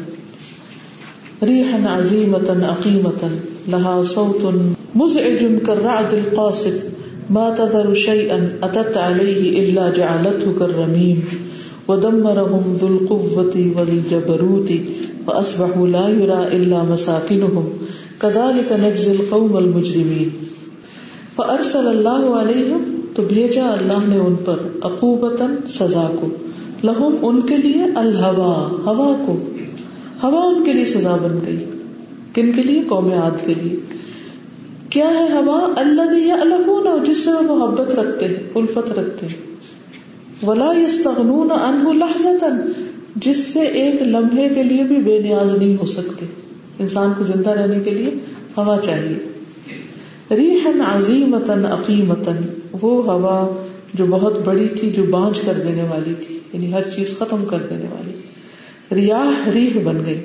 [1.42, 3.30] ريحا عظيمة عقيمة
[3.68, 4.54] لها صوت
[4.94, 6.82] مزعج كالرعد القاصف.
[7.30, 11.24] ما تذر شيئا أتت عليه إلا جعلته كالرميم.
[11.88, 14.72] ودمرهم ذو القوة والجبروت،
[15.26, 17.68] فأصبحوا لا يرى إلا مساكنهم.
[18.22, 20.32] كذلك نجزي القوم المجرمين.
[21.38, 26.26] فأرسل الله عليهم تو بھیجا اللہ نے ان پر عقوبتاً سزا کو۔
[26.84, 29.32] لہم ان کے لیے الہوا، ہوا کو۔
[30.22, 31.64] ہوا ان کے لیے سزا بن گئی۔
[32.34, 33.80] کن کے لیے؟ قوم عاد کے لیے۔
[34.90, 39.56] کیا ہے ہوا؟ اللہ نے الفون جس سے وہ محبت رکھتے ہیں، الفت رکھتے ہیں۔
[40.46, 42.46] ولا یستغنون عنہ لحظتا،
[43.16, 46.26] جس سے ایک لمحے کے لیے بھی بے نیاز نہیں ہو سکتے۔
[46.78, 48.10] انسان کو زندہ رہنے کے لیے
[48.56, 49.35] ہوا چاہیے۔
[50.30, 52.36] ریحن عظیمتن عقیمتن
[52.72, 53.62] وہ ہوا
[53.94, 57.58] جو بہت بڑی تھی، جو بانج کر دینے والی تھی یعنی ہر چیز ختم کر
[57.70, 58.12] دینے والی۔
[58.94, 60.20] ریاح ریح بن گئی۔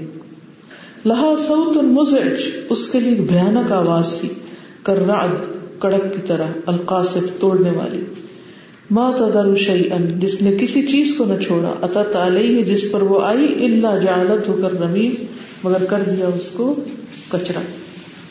[1.06, 4.30] لہا سوت مزعج، اس کے لیے بھیانک آواز تھی۔
[4.84, 4.99] کر
[5.80, 8.02] کڑک کی طرح القاصف توڑنے والی۔
[8.91, 13.22] ما تدر شیئن جس نے کسی چیز کو نہ چھوڑا۔ اتت علیہ، جس پر وہ
[13.22, 15.12] آئی، الا جعلت ہو کر رمیم
[15.64, 16.76] مگر کر دیا اس کو
[17.30, 17.60] کچرا۔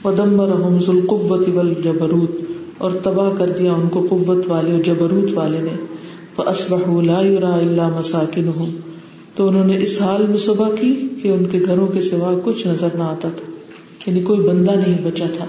[0.05, 2.31] ودمرہم ذو القوت والجبروت،
[2.79, 5.85] اور تباہ کر دیا ان کو قوت والے اور جبروت والے نے۔
[6.37, 8.71] فاصبحوا لا يرى الا مساكنهم
[9.37, 12.67] تو انہوں نے اس حال میں صبح کی کہ ان کے گھروں کے سوا کچھ
[12.67, 13.51] نظر نہ آتا تھا
[14.07, 15.45] یعنی کوئی بندہ نہیں بچا تھا۔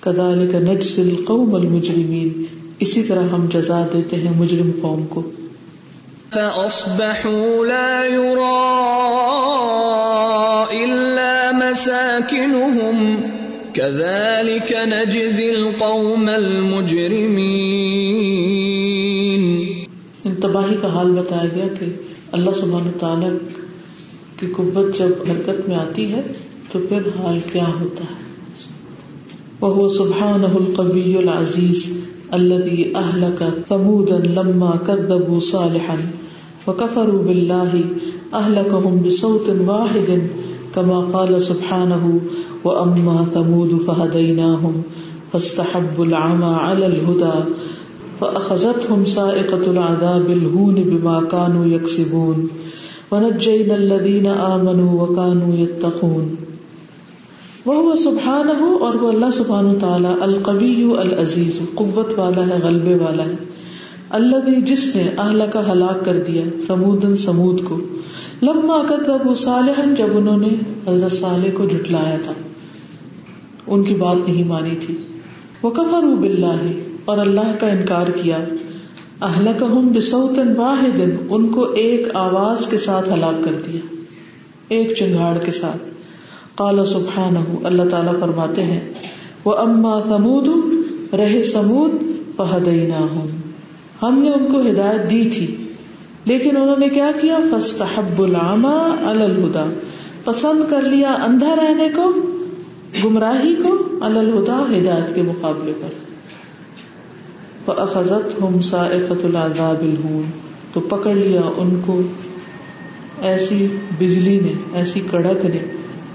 [0.00, 2.44] کدالک نجزی القوم المجرمین۔
[2.78, 5.22] اسی طرح ہم جزا دیتے ہیں مجرم قوم کو۔
[6.30, 8.80] فأصبحوا لا يرى
[10.84, 13.14] إلا مساكنهم
[13.74, 17.30] كذلك نجزي القوم المجرمين.
[20.24, 21.86] ان تباہی کا حال بتایا گیا کہ
[22.32, 23.30] اللہ سبحانہ تعالیٰ
[24.36, 26.22] کی قوت جب حرکت میں آتی ہے
[26.72, 28.18] تو پھر حال کیا ہوتا ہے؟
[29.60, 31.88] وہ سبحانہ القوی العزیز
[32.32, 35.96] الذي أهلك ثمودا لما كذبوا صالحا
[36.66, 37.84] وكفروا بالله
[38.34, 40.10] أهلكهم بصوت واحد
[40.74, 42.18] كما قال سبحانه
[42.64, 44.82] وأما ثمود فهديناهم
[45.32, 47.52] فاستحبوا العمى على الهدى
[48.18, 52.46] فأخذتهم سائقة العذاب الهون بما كانوا يكسبون
[53.10, 56.34] ونجينا الذين آمنوا وكانوا يتقون
[57.66, 63.24] وہ سبحان ہو اور وہ اللہ سبحان تعالیٰ القوی العزیز، قوت والا ہے، غلبے والا
[63.24, 63.34] ہے۔
[64.10, 67.78] اللہ بھی جس نے اہل کا ہلاک کر دیا سمودن سمود کو۔
[68.42, 70.48] لما کتب صالح جب انہوں نے
[70.88, 72.32] حضرت صالح کو جھٹلایا تھا۔
[73.66, 74.96] ان کی بات نہیں مانی تھی۔
[75.62, 76.62] وہ کفر باللہ
[77.04, 78.38] اور اللہ کا انکار کیا۔
[79.22, 83.94] اہل کا بسوتن واحد ان کو ایک آواز کے ساتھ ہلاک کر دیا۔
[84.68, 85.82] ایک چنگاڑ کے ساتھ۔
[86.54, 88.92] قال سبحان اللہ تعالیٰ فرماتے ہیں
[89.44, 90.48] وہ اما سمود
[91.14, 91.90] رہے سمود
[92.36, 93.28] فہدینا
[94.02, 95.56] ہم نے ان کو ہدایت دی تھی۔
[96.30, 99.64] لیکن انہوں نے کیا کیا؟ فستحب العما الہدا۔
[100.24, 102.12] پسند کر لیا اندھا رہنے کو،
[103.04, 105.88] گمراہی کو الہدا ہدایت کے مقابلے پر۔
[107.64, 110.22] فأخذت ہم سائقت العذاب الہون۔
[110.72, 112.00] تو پکڑ لیا ان کو۔
[113.22, 113.66] ایسی
[113.98, 115.58] بجلی نے، ایسی کڑک نے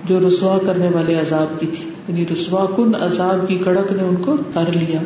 [0.05, 4.15] جو رسوا کرنے والے عذاب کی تھی۔ یعنی رسوا کن، عذاب کی کڑک نے ان
[4.15, 4.99] کو ہر لیا۔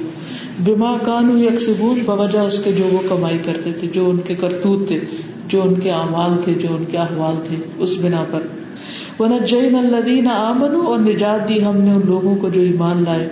[0.66, 4.88] بما کانو یکسبون، بوجہ اس کے جو وہ کمائی کرتے تھے، جو ان کے کرتوت
[4.88, 5.00] تھے،
[5.48, 8.40] جو ان کے اعمال تھے، جو ان کے احوال تھے، اس بنا پر۔
[9.20, 13.30] ونجین الذین آمنوا، اور نجات دی ہم نے ان لوگوں کو جو ایمان لائے۔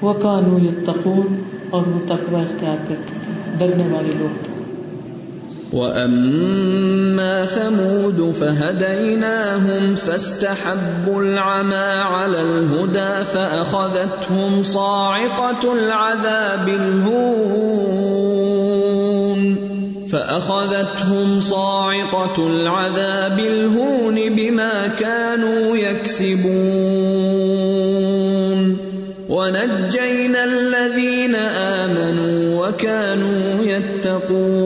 [0.00, 4.59] وہ کانو یتقون، اور وہ تقوی اختیار کرتے تھے۔ ڈرنے والے لوگ تھے۔
[5.72, 18.20] وَأَمَّا ثَمُودُ فَهَدَيْنَاهُمْ فَاسْتَحَبُّوا الْعَمَى عَلَى الْهُدَى فَأَخَذَتْهُمْ صَاعِقَةُ الْعَذَابِ الْهُونِ
[20.10, 26.60] فَأَخَذَتْهُمْ صَاعِقَةُ الْعَذَابِ الْهُونِ بِمَا كَانُوا يَكْسِبُونَ
[29.30, 34.59] وَنَجَّيْنَا الَّذِينَ آمَنُوا وَكَانُوا يَتَّقُونَ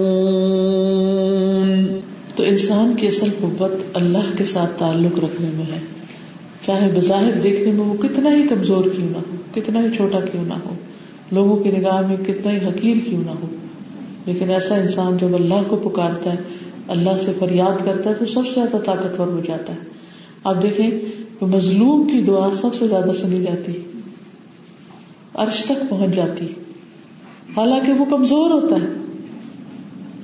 [2.65, 5.81] انسان کی اصل قوت اللہ کے ساتھ تعلق رکھنے میں ہے۔
[6.67, 10.45] چاہے بظاہر دیکھنے میں وہ کتنا ہی کمزور کیوں نہ ہو، کتنا ہی چھوٹا کیوں
[10.45, 10.75] نہ ہو،
[11.33, 13.49] لوگوں کی نگاہ میں کتنا ہی حقیر کیوں نہ ہو۔
[14.27, 16.39] لیکن ایسا انسان جب اللہ کو پکارتا ہے،
[16.89, 19.79] اللہ سے فریاد کرتا ہے، تو سب سے زیادہ طاقتور ہو جاتا ہے۔
[20.45, 20.91] آپ دیکھیں
[21.41, 23.73] کہ مظلوم کی دعا سب سے زیادہ سنی جاتی
[25.35, 26.47] عرش تک پہنچ جاتی
[27.57, 28.94] حالانکہ وہ کمزور ہوتا ہے۔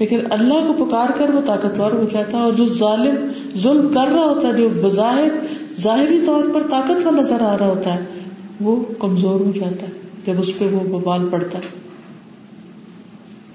[0.00, 3.14] لیکن اللہ کو پکار کر وہ طاقتور ہو جاتا ہے اور جو ظالم
[3.56, 5.28] ظلم کر رہا ہوتا ہے، جو بظاہر،
[5.80, 8.00] ظاہری طور پر طاقتور نظر آ رہا ہوتا ہے،
[8.60, 9.92] وہ کمزور ہو جاتا ہے،
[10.26, 11.80] جب اس پہ وہ بوال پڑتا ہے۔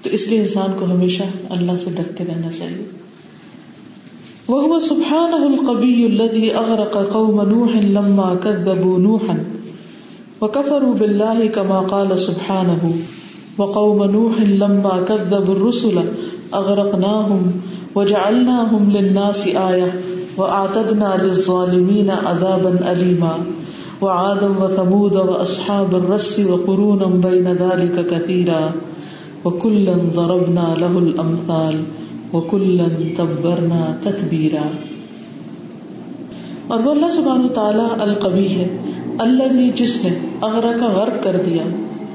[0.02, 2.84] تو اس لیے انسان کو ہمیشہ اللہ سے ڈرتے رہنا چاہیے۔
[4.48, 9.34] وہ سبحان القبی الذي اغرق قوم نوح لما كذبوا نوحا
[10.40, 12.90] وكفروا بالله كما قال سبحانه
[13.58, 15.98] وقوم نوح لما كذبوا الرسل
[16.54, 17.52] اغرقناهم
[17.94, 19.92] وجعلناهم للناس آية
[20.36, 23.38] وأعتدنا للظالمين عذابا أليما
[24.02, 28.70] وعادا وثمود وأصحاب الرس وقرونا بين ذلك كثيرا
[29.44, 31.80] وكلا ضربنا له الأمثال
[32.32, 34.68] وكلا تبرنا تتبيرا
[36.68, 38.76] اور وہ اللہ سبحانہ تعالیٰ القوی ہے
[39.18, 41.62] اللہ جس نے اغرق غرق کر دیا۔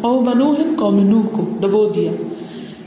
[0.02, 2.12] او منوح قوم نوح کو ڈبو دیا۔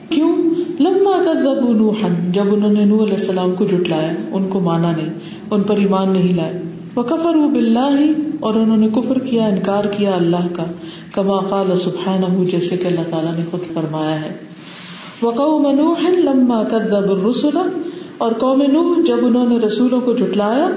[0.09, 0.37] کیوں؟
[0.81, 5.09] لما کذبوا نوحا، جب انہوں نے نوح علیہ السلام کو جھٹلایا، ان کو مانا نہیں،
[5.51, 6.62] ان پر ایمان نہیں لائے۔
[6.97, 7.97] وکفروا باللہ،
[8.41, 10.62] اور انہوں نے کفر کیا، انکار کیا اللہ کا،
[11.12, 14.35] کما قال سبحانہ، جیسے کہ اللہ تعالیٰ نے خود فرمایا ہے۔
[15.23, 17.59] وقوم نوح لما كذبوا الرسل،
[18.19, 20.69] اور قوم نوح، جب انہوں نے رسولوں کو جھٹلایا،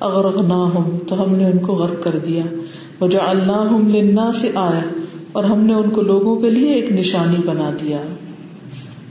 [0.00, 2.42] اغرقناہم، تو ہم نے ان کو غرق کر دیا۔
[3.00, 5.03] وجعلناہم للناس آیا
[5.34, 7.98] اور ہم نے ان کو لوگوں کے لیے ایک نشانی بنا دیا۔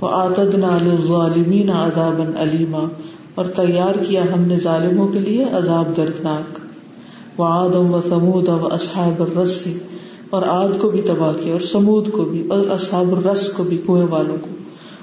[0.02, 2.88] وآتدنا للظالمین عذابا علیما
[3.36, 6.60] اور تیار کیا ہم نے ظالموں کے لیے عذاب دردناک۔
[7.40, 9.68] وعاد و ثمود و اصحاب الرس
[10.30, 13.82] اور عاد کو بھی تباہ کیا اور سمود کو بھی اور اصحاب الرس کو بھی
[13.88, 14.48] کنویں والوں کو۔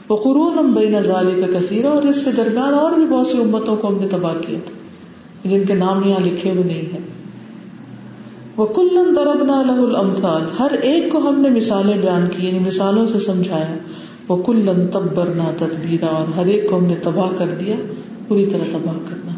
[0.08, 3.76] وہ قرون بین ظال کا کثیر اور اس کے درمیان اور بھی بہت سی امتوں
[3.76, 4.74] کو ہم نے تباہ کیا تھا۔
[5.48, 7.19] جن کے نام یہاں لکھے ہوئے نہیں ہیں۔
[8.56, 13.06] وہ کلن دربنا لہ الامثال ہر ایک کو ہم نے مثالیں بیان کی یعنی مثالوں
[13.06, 13.76] سے سمجھایا۔
[14.28, 17.76] وہ کلن تبرنا تدبیرا اور ہر ایک کو ہم نے تباہ کر دیا،
[18.28, 19.30] پوری طرح تباہ کرنا۔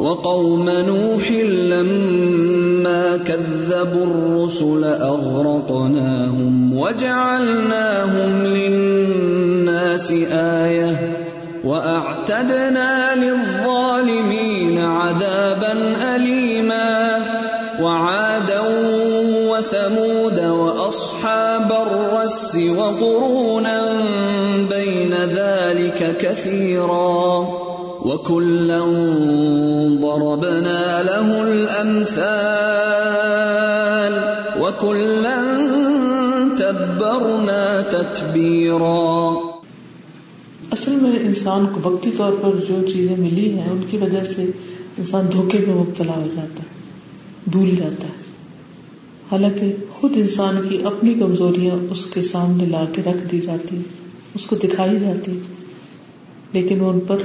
[0.00, 10.12] وقوم نوح لما كذبوا الرسل أغرقناهم وجعلناهم للناس
[10.42, 10.94] آية
[11.64, 15.72] وأعتدنا للظالمين عذابا
[16.16, 17.19] أليما۔
[22.54, 23.80] الرس وقرونا
[24.68, 27.38] بين ذلك كثيرا
[28.04, 28.80] وكلا
[30.00, 32.14] ضربنا له الأمثال
[34.60, 35.38] وكلا
[36.58, 39.34] تبرنا تتبيرا
[40.70, 44.42] اصل میں انسان کو وقتی طور پر جو چیزیں ملی ہیں، ان کی وجہ سے
[44.98, 46.68] انسان دھوکے میں مبتلا ہو جاتا ہے،
[47.46, 48.19] بھول جاتا ہے۔
[49.30, 53.76] حالانکہ خود انسان کی اپنی کمزوریاں اس کے سامنے لا کے رکھ دی جاتی،
[54.34, 55.38] اس کو دکھائی جاتی،
[56.52, 57.16] لیکن وہ ان پر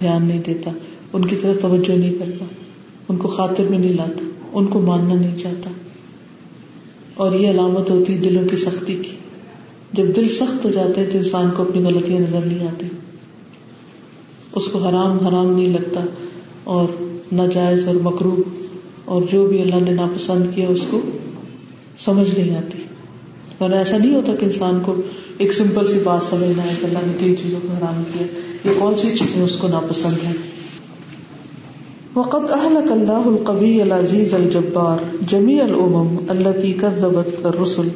[0.00, 0.70] دھیان نہیں دیتا،
[1.12, 2.44] ان کی طرف توجہ نہیں کرتا،
[3.08, 5.70] ان کو خاطر میں نہیں لاتا، ان کو ماننا نہیں چاہتا۔
[7.14, 9.16] اور یہ علامت ہوتی ہے دلوں کی سختی کی۔
[9.92, 12.86] جب دل سخت ہو جاتے تو انسان کو اپنی غلطیاں نظر نہیں آتی۔
[14.54, 16.00] اس کو حرام حرام نہیں لگتا
[16.64, 16.88] اور
[17.32, 18.36] ناجائز اور مکرو
[19.08, 21.00] اور جو بھی اللہ نے ناپسند کیا اس کو
[21.98, 22.78] سمجھ نہیں آتی۔
[23.60, 24.94] ورنہ ایسا نہیں ہوتا کہ انسان کو
[25.38, 28.26] ایک سمپل سی بات سمجھنا ہے کہ اللہ نے کئی چیزوں کو حرام کیا۔
[28.70, 30.32] یہ کون سی چیزیں اس کو ناپسند ہے۔
[32.14, 37.88] وقد اهلك الله القوي العزيز الجبار جميع الامم التي كذبت الرسل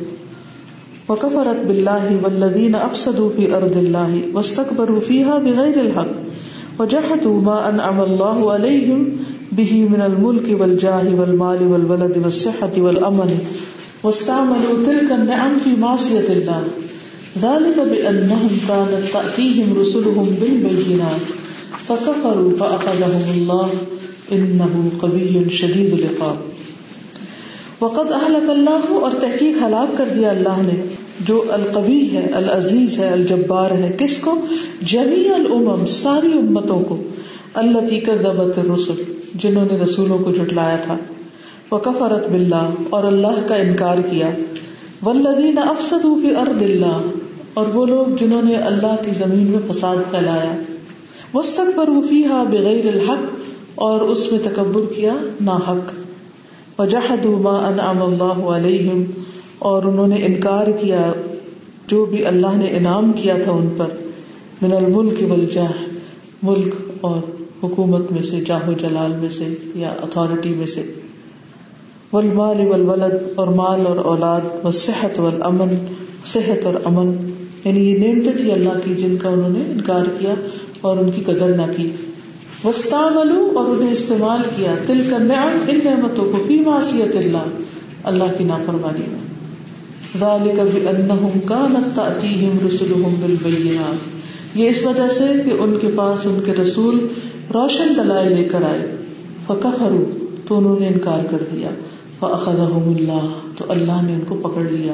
[1.09, 8.53] وكفرت بالله والذين افسدوا في ارض الله واستكبروا فيها بغير الحق وجحدوا ما انعم الله
[8.53, 9.05] عليهم
[9.57, 13.39] به من الملك والجاه والمال والولد والصحه والامن
[14.03, 16.63] واستعملوا تلك النعم في معصيه الله.
[17.43, 21.21] ذلك بأنهم كانت تأتيهم رسلهم بالبينات.
[21.87, 23.67] فكفروا فأخذهم الله.
[24.33, 26.37] إنه قوي شديد العقاب.
[27.81, 30.83] وقد أهلك الله اور تحقیق ہلاک کر دیا اللہ نے.
[31.27, 33.97] جو القوی ہے، العزیز ہے، الجبار ہے.
[33.99, 34.45] کس کو؟
[34.83, 36.97] جميع الامم، ساری امتوں کو.
[37.55, 40.97] اللہ تی کر دبت رسول جنہوں نے رسولوں کو جھٹلایا تھا۔
[41.73, 44.31] وکفرت باللہ، اور اللہ کا انکار کیا۔
[45.03, 47.01] والذین افسدوا فی ارض اللہ،
[47.55, 50.53] اور وہ لوگ جنہوں نے اللہ کی زمین میں فساد پھیلایا۔
[51.35, 51.91] وسط پر
[52.51, 53.25] بغیر الحق،
[53.75, 55.93] اور اس میں تکبر کیا نا حق
[56.81, 59.03] وجہد ما انعم اللہ علیہم،
[59.59, 61.13] اور انہوں نے انکار کیا
[61.87, 63.87] جو بھی اللہ نے انعام کیا تھا ان پر۔
[64.63, 65.73] من الملک والجاہ
[66.43, 70.93] ملک اور حکومت میں سے جاہ و جلال میں سے یا اتھارٹی میں سے۔
[72.13, 75.87] والمال والولد اور مال اور اولاد و والصحت والامن،
[76.25, 77.31] صحت اور امن۔
[77.65, 80.35] یعنی یہ نعمتیں تھی اللہ کی جن کا انہوں نے انکار کیا
[80.81, 81.91] اور ان کی قدر نہ کی۔
[82.65, 87.61] وسطاملو اور انہیں استعمال کیا۔ تل کا نعم ان نعمتوں کو فی معصیت اللہ۔
[88.05, 89.33] اللہ کی نافرمانی۔ میں
[90.21, 94.22] ذالک بانہم کانت تأتیہم رسلہم بالبینات۔
[94.55, 97.07] یہ اس وجہ سے کہ ان کے پاس ان کے رسول
[97.55, 98.97] روشن دلائل لے کر آئے۔
[99.47, 101.71] فکفروا تو انہوں نے انکار کر دیا۔
[102.19, 104.93] فاخذہم اللہ تو اللہ نے ان کو پکڑ لیا۔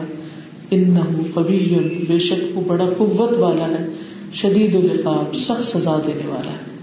[0.70, 3.88] انہو قوی بے شک وہ بڑا قوت والا ہے،
[4.34, 6.77] شدید العقاب، سخت سزا دینے والا ہے۔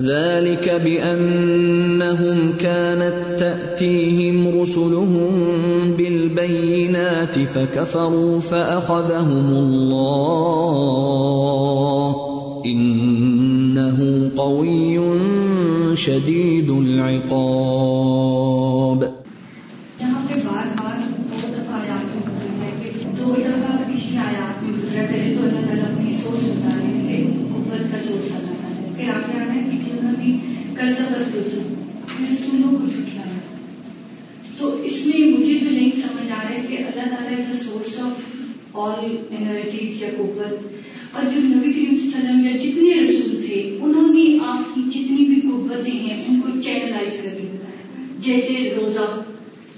[0.00, 5.32] ذلك بأنهم كانت تأتيهم رسلهم
[5.98, 10.68] بالبينات فكفروا فأخذهم الله.
[12.66, 14.98] إنه قوي
[15.96, 18.08] شديد العقاب
[23.88, 27.16] پچھلی آیات میں گزرا پہلے تو اللہ تعالیٰ اپنی سوچ بتا رہے ہیں کہ
[27.52, 30.14] قوت کا سوچ اللہ تعالیٰ ہے پھر آگے آ رہا ہے کہ جنہوں
[30.84, 31.40] نے
[32.32, 33.38] رسولوں کو جھٹلایا
[34.58, 37.64] تو اس میں مجھے جو لنک سمجھ آ رہا ہے کہ اللہ تعالیٰ is the
[37.64, 38.36] source of
[38.72, 40.66] all energies یا قوت۔
[41.12, 44.74] اور جو نبی کریم صلی اللہ علیہ وسلم یا جتنے رسول تھے، انہوں نے آپ
[44.74, 49.22] کی جتنی بھی قوتیں ہیں، ان کو چینلائز کر کے بتایا۔ جیسے روزہ،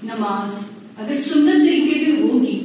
[0.03, 0.65] نماز۔
[0.97, 2.60] اگر سنت طریقے پہ ہوگی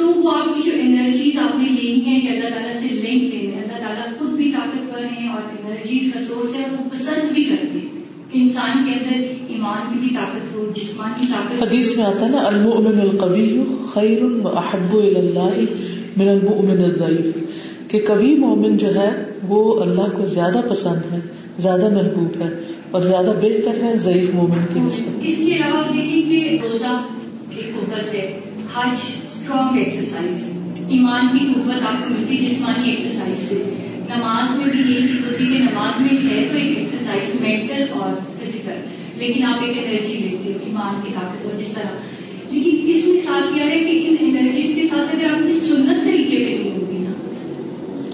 [0.00, 3.34] تو وہ آپ کی جو انرجیز آپ نے لینی ہے کہ اللہ تعالیٰ سے لنک
[3.34, 7.44] لینے اللہ تعالیٰ خود بھی طاقتور ہیں اور انرجیز کا سورس ہے وہ پسند بھی
[7.44, 7.88] کرتے ہیں
[8.32, 12.30] کہ انسان کے اندر ایمان کی بھی طاقت ہو جسمانی طاقت حدیث میں آتا ہے
[12.30, 15.60] نا المؤمن القوی خیر احب اللہ
[16.16, 17.36] من المؤمن الضعیف۔
[17.88, 19.10] کہ کبھی مومن جو ہے
[19.48, 21.20] وہ اللہ کو زیادہ پسند ہے
[21.58, 22.48] زیادہ محبوب ہے
[22.90, 27.00] اور زیادہ بہتر ہے ضعیف مومن کی نسبت۔ اس کے علاوہ آپ دیکھیں کہ روزہ
[27.56, 28.40] ایک قوت ہے
[28.74, 28.96] حج
[29.50, 30.42] اسٹرانگ ایکسرسائز
[30.88, 33.54] ایمان کی قوت آپ کو ملتی ہے جسمانی ایکسرسائز سے.
[34.08, 37.82] نماز میں بھی یہی چیز ہوتی ہے کہ نماز میں ہے تو ایک ایکسرسائز مینٹل
[37.92, 38.78] اور فزیکل
[39.16, 41.90] لیکن آپ ایک انرجی لیتے ہو ایمان کی طاقت اور جس طرح.
[42.50, 46.04] لیکن اس میں ساتھ کیا ہے کہ ان انرجیز کے ساتھ اگر آپ نے سنت
[46.04, 47.12] طریقے پہ نہیں ہوگی نا.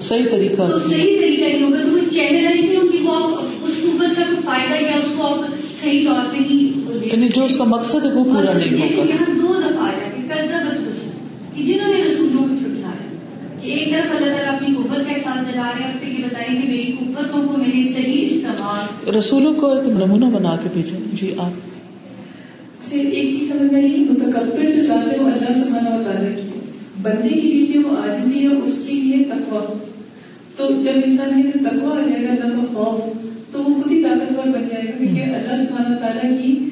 [0.00, 3.80] صحیح طریقہ تو صحیح طریقہ نہیں ہوگا تو وہ چینلائز نہیں ہوگی وہ آپ اس
[3.82, 5.40] قوت کا فائدہ یا اس کو آپ
[5.82, 9.34] صحیح طور پہ نہیں یعنی جو اس کا مقصد ہے وہ پورا نہیں ہوگا۔ یہاں
[9.34, 11.05] دو دفعہ آیا کہ کذبت رسول
[11.56, 13.16] کہ جنہوں نے رسولوں کو چھٹلایا
[13.60, 16.62] کہ ایک طرف اللہ تعالیٰ اپنی قوت کا احساس دلا رہے ہیں پھر یہ بتائیں
[16.62, 21.34] کہ میری قوتوں کو میرے صحیح استعمال رسولوں کو ایک نمونہ بنا کے بھیجو جی
[21.38, 21.50] آپ۔
[22.88, 26.36] سے ایک چیز سمجھ میں کہ متکبر جو ذات ہے وہ اللہ سبحانہ و تعالیٰ
[26.36, 26.60] کی ہے۔
[27.02, 29.72] بندے کے لیے جو آجزی ہے اس کے لیے تقوا
[30.56, 33.16] تو جب انسان کے تقوا آ جائے گا اللہ کا خوف۔
[33.52, 36.68] تو وہ خود ہی طاقتور بن جائے گا کیونکہ اللہ سبحانہ و تعالیٰ کی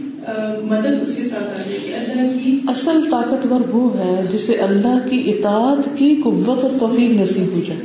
[0.63, 5.09] مدد اس کے ساتھ آ جائے گی اللہ کی اصل طاقتور وہ ہے جسے اللہ
[5.11, 7.81] کی اطاعت کی قوت اور توفیق نصیب ہو جائے۔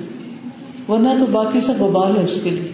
[0.90, 2.72] ورنہ تو باقی سب وبال ہے اس کے لیے۔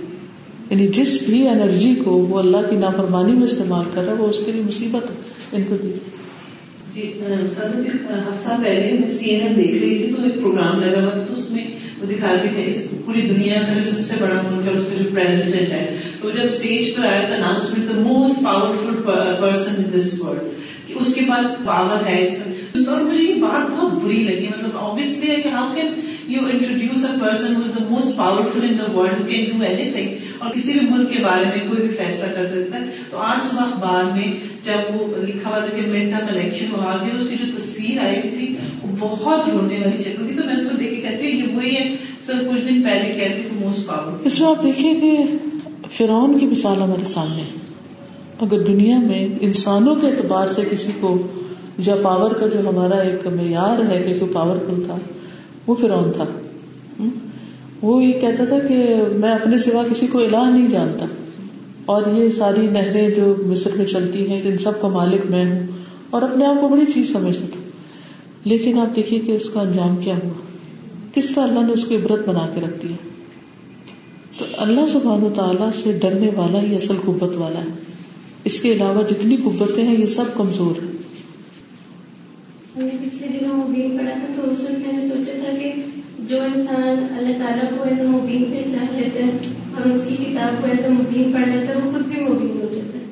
[0.70, 4.28] یعنی جس بھی انرجی کو وہ اللہ کی نافرمانی میں استعمال کر رہا ہے وہ
[4.28, 5.16] اس کے لیے مصیبت ہے۔
[5.51, 5.91] ان کو دی
[6.93, 11.09] جی ہفتہ پہلے میں سی این این دیکھ رہی تھی تو ایک پروگرام لگا ہوا
[11.09, 11.68] تھا تو اس میں
[12.01, 15.03] وہ دکھاتی تھے اس پوری دنیا کا جو سب سے بڑا ملک ہے اس کا
[15.03, 19.01] جو پریزیڈنٹ ہے تو جب اسٹیج پر آیا تھا announcement the most powerful
[19.41, 23.41] person in this world کہ اس کے پاس پاور ہے اس کا اور مجھے یہ
[23.41, 24.47] بات بہت بری لگی.
[24.47, 25.93] مطلب آبیسلی ہے کہ how can
[26.28, 30.41] you introduce a person who is the most powerful in the world can do anything
[30.41, 33.49] اور کسی بھی ملک کے بارے میں کوئی بھی فیصلہ کر سکتا ہے، تو آج
[33.49, 34.32] صبح اخبار میں
[34.65, 37.99] جب وہ لکھا ہوا تھا کہ منٹ آف الیکشن ہو آگے اس کی جو تصویر
[38.05, 41.01] آئی ہوئی تھی، وہ بہت رونے والی شکل تھی۔ تو میں اس کو دیکھ کے
[41.01, 41.95] کہتی ہوں یہ وہی ہے،
[42.26, 45.17] سر کچھ دن پہلے کہتے تھے موسٹ پاورفل اس میں آپ دیکھیں کہ
[45.91, 47.57] فرعون کی مثال ہمارے سامنے ہے۔
[48.41, 51.17] اگر دنیا میں انسانوں کے اعتبار سے کسی کو
[51.77, 54.95] یا پاور کا جو ہمارا ایک معیار ہے کہ کوئی پاورفل تھا،
[55.67, 56.25] وہ فرعون تھا۔
[57.81, 61.05] وہ یہ کہتا تھا کہ میں اپنے سوا کسی کو الہ نہیں جانتا۔
[61.86, 65.59] اور یہ ساری نہریں جو مصر میں چلتی ہیں، ان سب کا مالک میں ہوں
[66.09, 67.61] اور اپنے آپ کو بڑی چیز سمجھتا تھا۔
[68.43, 70.33] لیکن آپ دیکھیے کہ اس کا انجام کیا ہوا۔
[71.13, 72.95] کس طرح اللہ نے اس کو عبرت بنا کے رکھ دیا۔
[74.38, 77.69] تو اللہ سبحان و تعالیٰ سے ڈرنے والا ہی اصل قوت والا ہے۔
[78.43, 80.91] اس کے علاوہ جتنی قوتیں ہیں، یہ سب کمزور ہیں۔
[82.75, 85.71] ہم نے پچھلے دنوں مبین پڑھا تھا، تو اس وقت میں نے سوچا تھا کہ
[86.19, 89.31] جو انسان اللہ تعالیٰ کو ایسا مبین پہچان لیتا ہے،
[89.75, 92.67] اور اس کی کتاب کو ایسا مبین پڑھ لیتا ہے، وہ خود بھی مبین ہو
[92.71, 93.03] جاتا ہے۔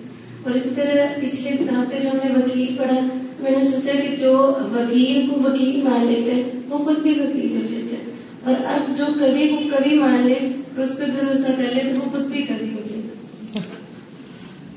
[0.44, 3.00] اور اسی طرح پچھلے ہفتے جو ہم نے وکیل پڑھا،
[3.40, 4.38] میں نے سوچا کہ جو
[4.74, 8.12] وکیل کو وکیل مان لیتا ہے، وہ خود بھی وکیل ہو جاتا ہے۔
[8.46, 10.40] اور اب جو کبھی کو کبھی مان لے
[10.76, 12.80] اور اس پہ بھروسہ کر لے تو وہ خود بھی کبھی ہو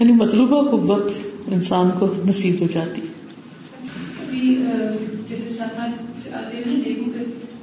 [0.00, 1.12] یعنی مطلوبہ قوت
[1.46, 3.02] انسان کو نصیب ہو جاتی۔
[5.28, 6.76] جیسے آتے ہیں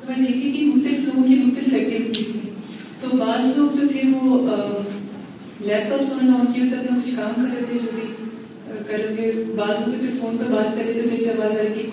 [0.07, 2.49] میں دیکھی کہ مختلف لوگوں کی مختلف ایکٹیویٹیز ہیں
[3.01, 4.39] تو بعض لوگ جو تھے وہ
[5.59, 8.07] لیپ ٹاپ سننا کیے ہوئے اپنا کچھ کام کر رہے تھے جو بھی
[8.87, 9.01] کر
[9.55, 11.83] بعض لوگ فون پر بات کر رہے تھے جیسے آواز آئی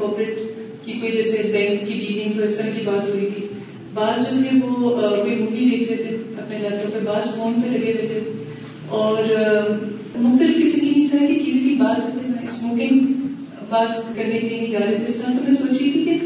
[0.85, 3.47] کی کوئی جیسے بینکس کی ڈیلنگس اور اس طرح کی بات ہوئی تھی۔
[3.95, 6.17] بعض جو تھے وہ کوئی مووی دیکھ رہے تھے۔
[6.51, 8.45] اپنے لیپ ٹاپ پہ بعض فون پہ لگے ہوئے تھے۔
[8.89, 9.17] اور
[10.19, 12.99] مختلف قسم کی اس طرح کی چیزیں کی بات ہوتی ہے اسموکنگ
[13.69, 16.19] پاس کرنے کے لیے جا رہے تھے۔ اس طرح تو میں سوچی تھی کہ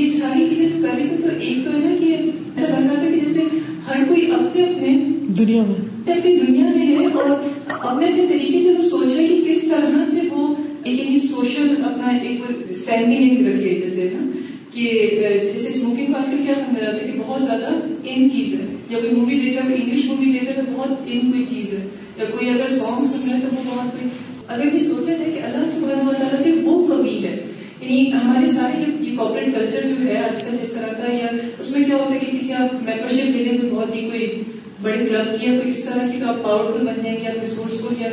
[0.00, 2.16] یہ ساری چیزیں تھے تو ایک تو ہے نا کہ
[2.60, 3.40] ایسا لگ رہا تھا کہ جیسے
[3.88, 5.02] ہر کوئی اپنے اپنے
[5.38, 7.30] دنیا میں۔ اپنی دنیا میں ہے اور
[7.68, 10.54] اپنے اپنے طریقے سے وہ سوچ رہے کہ کس طرح سے وہ
[10.84, 14.30] ایک یعنی سوشل اپنا ایک اسٹینڈنگ رکھے جیسے نا؟
[14.74, 15.08] کہ
[15.52, 17.68] جیسے اسموکنگ کو آج کل کیا سمجھا جاتا ہے کہ بہت زیادہ
[18.04, 21.44] ان چیز ہے۔ یا کوئی مووی دیکھا کوئی انگلش مووی دیکھا تو بہت ان کوئی
[21.50, 24.08] چیز ہے۔ یا کوئی اگر سانگ سن رہا ہے تو وہ بہت کوئی۔
[24.48, 27.44] اگر یہ سوچا جائے کہ اللہ سبحانہ و تعالیٰ جو وہ قبیل ہے
[27.80, 31.26] یعنی ہمارے سارے جو یہ کارپوریٹ کلچر جو ہے آج کل جس طرح کا، یا
[31.58, 34.00] اس میں کیا ہوتا ہے کہ کسی آپ ممبر شپ لے لیں تو بہت ہی
[34.00, 34.42] کوئی
[34.82, 37.40] بڑے کلب کی یا کوئی اس طرح کی تو آپ پاورفل بن جائیں گے آپ
[37.40, 38.08] ریسورسفل یا۔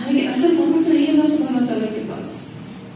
[0.00, 2.01] حالانکہ اصل پاور تو نہیں ہے بس تعالیٰ کے۔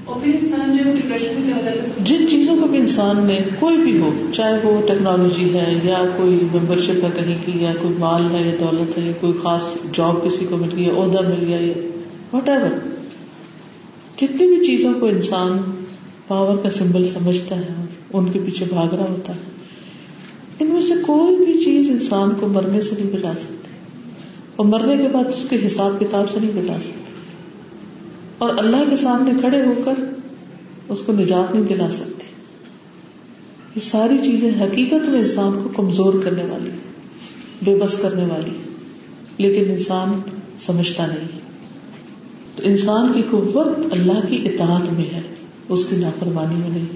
[0.06, 3.76] اور پھر انسان جو ڈپریشن میں چلا جاتا جن چیزوں کو بھی انسان نے کوئی
[3.76, 7.94] بھی ہو، چاہے وہ ٹیکنالوجی ہے یا کوئی ممبر شپ ہے کہیں کی، یا کوئی
[7.98, 11.44] مال ہے، یا دولت ہے، یا کوئی خاص جاب کسی کو مل گئی عہدہ مل
[11.46, 11.72] گیا یا
[12.36, 12.68] وٹ ایور
[14.16, 15.58] جتنی بھی چیزوں کو انسان
[16.26, 17.66] پاور کا سمبل سمجھتا ہے،
[18.12, 19.40] ان کے پیچھے بھاگ رہا ہوتا ہے۔
[20.60, 23.70] ان میں سے کوئی بھی چیز انسان کو مرنے سے نہیں بچا سکتی۔
[24.56, 27.15] اور مرنے کے بعد اس کے حساب کتاب سے نہیں بچا سکتی۔
[28.38, 30.04] اور اللہ کے سامنے کھڑے ہو کر
[30.88, 32.12] اس کو نجات نہیں دلا سکتی
[33.74, 36.70] یہ ساری چیزیں حقیقت میں انسان کو کمزور کرنے والی،
[37.62, 38.50] بے بس کرنے والی،
[39.38, 40.12] لیکن انسان
[40.58, 41.28] سمجھتا نہیں۔
[42.56, 45.20] تو انسان کی قوت اللہ کی اطاعت میں ہے،
[45.68, 46.86] اس کی نافرمانی میں نہیں۔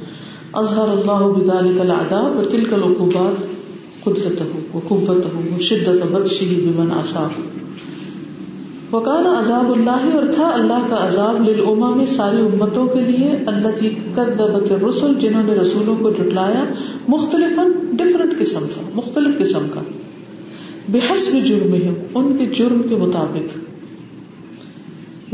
[0.57, 3.57] اظہر اللہ بذلك العذاب وتلك العقوبات
[4.04, 7.30] قدرته وقوته وشدت بطشه بمن عصاه
[8.92, 13.80] وکان عذاب اللہ اور تھا اللہ کا عذاب للعما میں ساری امتوں کے لیے اللہ
[13.80, 16.64] کی کدبت رسول جنہوں نے رسولوں کو جٹلایا
[17.09, 17.59] مختلف
[17.92, 19.80] ڈفرنٹ قسم کا مختلف قسم کا۔
[20.88, 21.74] بحسب جرم
[22.14, 23.59] ان کے جرم کے مطابق۔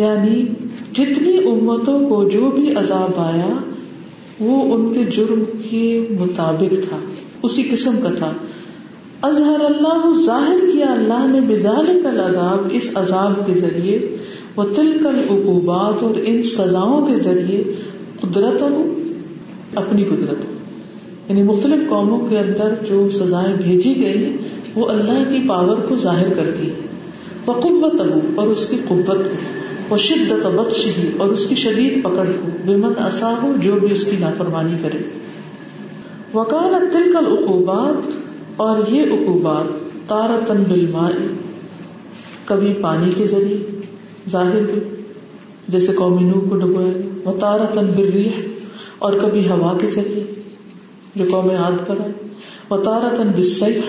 [0.00, 0.44] یعنی
[0.92, 3.48] جتنی امتوں کو جو بھی عذاب آیا
[4.40, 6.96] وہ ان کے جرم کے مطابق تھا،
[7.42, 8.32] اسی قسم کا تھا۔
[9.22, 14.16] اظہر اللہ ظاہر کیا، اللہ نے بدال کل عذاب اس عذاب کے ذریعے
[14.56, 17.62] وہ تل کل عقوبات اور ان سزاؤں کے ذریعے
[18.20, 18.62] قدرت
[19.74, 20.44] اپنی قدرت
[21.30, 24.36] یعنی مختلف قوموں کے اندر جو سزائیں بھیجی گئی ہیں،
[24.74, 26.74] وہ اللہ کی پاور کو ظاہر کرتی ہے
[27.46, 32.02] وہ قوت ابو اور اس کی قوت کو۔ وہ شدت بدشہی اور اس کی شدید
[32.02, 34.98] پکڑ کو بمن اصا ہو جو بھی اس کی نافرمانی کرے۔
[36.34, 38.10] وکال تل کل عقوبات
[38.56, 39.64] اور یہ عقوبات
[40.08, 41.10] تارتن بالماء،
[42.44, 43.80] کبھی پانی کے ذریعے،
[44.30, 44.80] ظاہر ہوئی
[45.68, 48.30] جیسے قومی نو کو ڈبویا گیا۔ وہ تارتن بالریح،
[48.98, 50.42] اور کبھی ہوا کے ذریعے،
[51.16, 52.12] جو قوم عاد پر آئے۔
[52.68, 53.80] وہ تارتن بالسیح،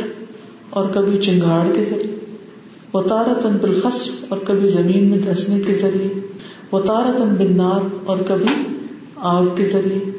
[0.70, 2.23] اور کبھی چنگاڑ کے ذریعے۔
[2.94, 6.20] وہ تارتن بالخصف اور کبھی زمین میں دھسنے کے ذریعے
[6.72, 8.76] وہ تارتن بالنار اور کبھی
[9.16, 10.12] آگ کے ذریعے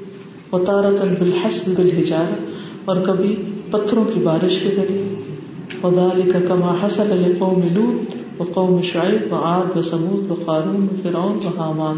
[0.52, 2.44] وہ تارتن بالحسب بالحجار
[2.84, 3.36] اور کبھی
[3.70, 5.14] پتھروں کی بارش کے ذریعے۔
[5.82, 11.94] ودال کا کما حسل قوم لوت و قوم شعیب و آد و سمود و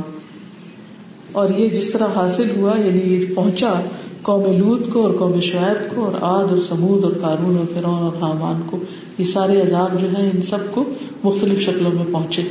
[1.32, 3.80] اور یہ جس طرح حاصل ہوا یعنی یہ پہنچا
[4.22, 8.02] قوم لوت کو اور قوم شعیب کو اور آد اور سمود اور قارون اور فرعون
[8.02, 8.78] اور حامان کو
[9.18, 10.84] یہ سارے عذاب جو ہیں ان سب کو
[11.24, 12.42] مختلف شکلوں میں پہنچے۔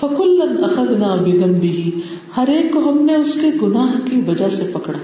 [0.00, 1.90] فکل اخذنا بذنبه،
[2.36, 4.98] ہر ایک کو ہم نے اس کے گناہ کی وجہ سے پکڑا۔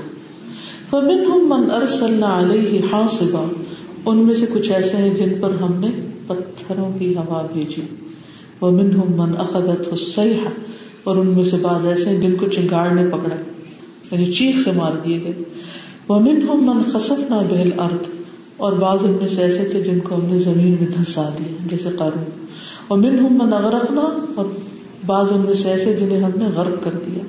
[0.91, 3.45] فمنهم من ارسلنا علیہ حاصبا،
[4.07, 5.87] ان میں سے کچھ ایسے ہیں جن پر ہم نے
[6.27, 7.83] پتھروں کی ہوا بھیجی۔
[8.63, 10.53] ومنهم من اخذته الصيحه
[11.05, 13.37] اور ان میں سے بعض ایسے ہیں جن کو چنگاڑ نے پکڑا
[14.11, 15.43] یعنی چیخ سے مار دیے گئے۔
[16.09, 18.20] ومنهم من خسفنا به الارض
[18.61, 21.67] اور بعض ان میں سے ایسے تھے جن کو ہم نے زمین میں دھسا دیا،
[21.71, 22.47] جیسے قارون۔
[22.91, 24.45] ومنهم من اغرقنا اور
[25.07, 27.23] بعض ان میں سے ایسے جنہیں ہم نے غرق کر دیا،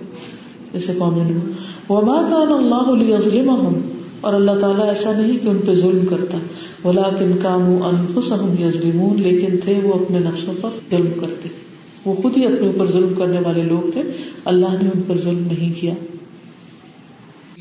[0.73, 1.51] جیسے قوم نوح
[1.89, 3.81] وما كان الله ليظلمهم۔
[4.21, 6.37] اور اللہ تعالیٰ ایسا نہیں کہ ان پہ ظلم کرتا
[6.87, 11.49] ولیکن كانوا انفسهم يظلمون، لیکن تھے وہ اپنے نفسوں پر ظلم کرتے۔
[12.05, 14.01] وہ خود ہی اپنے اوپر ظلم کرنے والے لوگ تھے،
[14.45, 15.93] اللہ نے ان پر ظلم نہیں کیا۔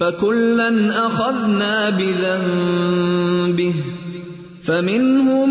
[0.01, 3.75] فَكُلًّا أَخَذْنَا بِذَنبِهِ
[4.63, 5.51] فمنهم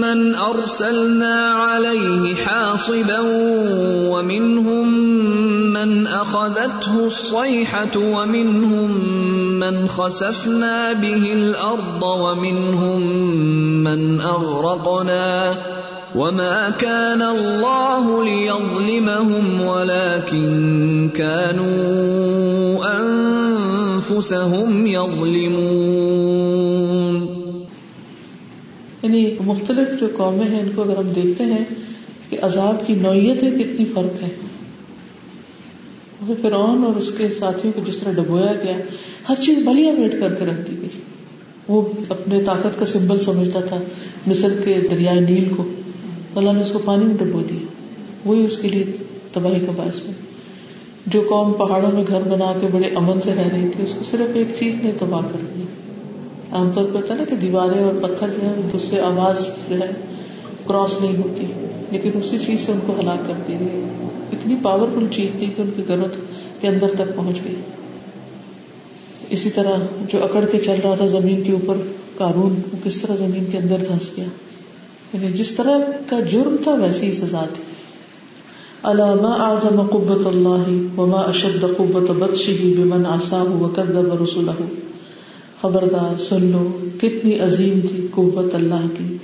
[0.00, 3.20] من أرسلنا عليه حاصبا
[4.10, 4.88] ومنهم
[5.72, 8.90] من أخذته الصيحة ومنهم
[9.60, 13.00] من خسفنا به الأرض ومنهم
[13.84, 15.54] من أغرقنا
[16.14, 22.25] وما كان الله ليظلمهم ولكن كانوا
[24.16, 25.66] أنفسهم يظلمون۔
[29.02, 31.64] یعنی مختلف جو قومیں ہیں، ان کو اگر ہم دیکھتے ہیں
[32.30, 34.28] کہ عذاب کی نوعیت ہے کتنی فرق ہے۔
[36.42, 38.78] فرعون اور اس کے ساتھیوں کو جس طرح ڈبویا گیا،
[39.28, 41.00] ہر چیز بلیا بیٹھ کر کے رکھ دی گئی۔
[41.68, 43.82] وہ اپنے طاقت کا سمبل سمجھتا تھا
[44.26, 45.64] مصر کے دریائے نیل کو۔
[46.34, 47.66] اللہ نے اس کو پانی میں ڈبو دیا۔
[48.24, 48.84] وہی اس کے لیے
[49.32, 50.25] تباہی کا باعث میں
[51.06, 54.04] جو قوم پہاڑوں میں گھر بنا کے بڑے امن سے رہ رہی تھی، اس کو
[54.10, 55.66] صرف ایک چیز نے تباہ کر دیا
[56.56, 59.46] عام طور پہ ہوتا ہے نا کہ دیواریں اور پتھر جو ہے اس سے آواز
[59.68, 59.90] جو ہے
[60.66, 61.46] کراس نہیں ہوتی۔
[61.90, 63.84] لیکن اسی چیز سے ان کو ہلاک کرتی رہی
[64.32, 66.06] اتنی پاورفل چیز تھی کہ ان کے گھروں
[66.60, 67.54] کے اندر تک پہنچ گئی۔
[69.30, 69.72] اسی طرح
[70.08, 71.76] جو اکڑ کے چل رہا تھا زمین کے اوپر
[72.18, 74.24] کارون وہ کس طرح زمین کے اندر دھنس گیا۔
[75.12, 75.78] یعنی جس طرح
[76.08, 77.62] کا جرم تھا، ویسی ہی سزا تھی۔
[78.86, 84.50] علامہ اعظم قبت اللہ وما اشد قبت بدشی بمن آسا وکذب رسولہ
[85.60, 86.68] خبردار، سن لو،
[87.00, 89.16] کتنی عظیم تھی قوت اللہ کی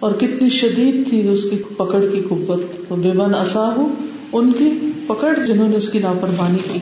[0.00, 2.92] اور کتنی شدید تھی اس کی پکڑ کی قوت.
[2.92, 3.88] بےمن اصا ہو
[4.32, 4.70] ان کی
[5.06, 6.78] پکڑ جنہوں نے اس کی نافرمانی کی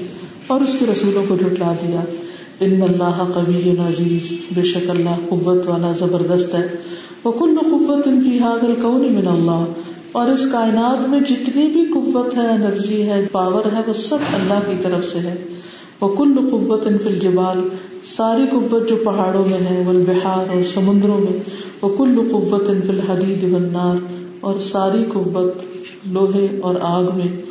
[0.47, 2.01] اور اس کے رسولوں کو جٹلا دیا.
[2.61, 6.67] ان اللہ قبی عزیز، بے شک اللہ قوت والا زبردست ہے.
[7.25, 9.65] وہ کل قوت ان کی حاضر کون من اللہ
[10.15, 14.71] اور اس کائنات میں جتنی بھی قوت ہے، انرجی ہے، پاور ہے، وہ سب اللہ
[14.71, 15.35] کی طرف سے ہے۔
[16.01, 17.69] وہ کل قوت ان فل جبال
[18.17, 21.39] ساری قوت جو پہاڑوں میں ہے ول بہار اور سمندروں میں۔
[21.83, 23.97] وہ کل قوت ان فل حدید بنار
[24.41, 25.55] اور ساری قوت
[26.07, 27.43] لوہے اور آگ میں۔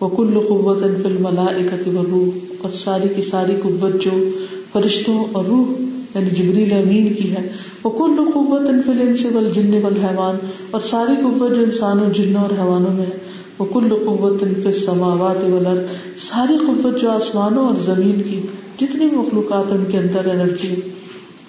[0.00, 1.46] وہ کل قوت ان فل ملا
[1.86, 4.28] روح اور ساری کی ساری قوت جو
[4.72, 7.48] فرشتوں اور روح یعنی جبریل امین کی ہے۔
[7.84, 10.36] وہ کل قوت ان ان سے بل جن بل حیوان
[10.70, 13.18] اور ساری قوت جو انسانوں جنوں اور حیوانوں میں ہے۔
[13.58, 15.84] وہ کل قوت ان فل سماوات ولر
[16.16, 18.40] ساری قوت جو آسمانوں اور زمین کی،
[18.80, 20.74] جتنی مخلوقات ان کے اندر انرجی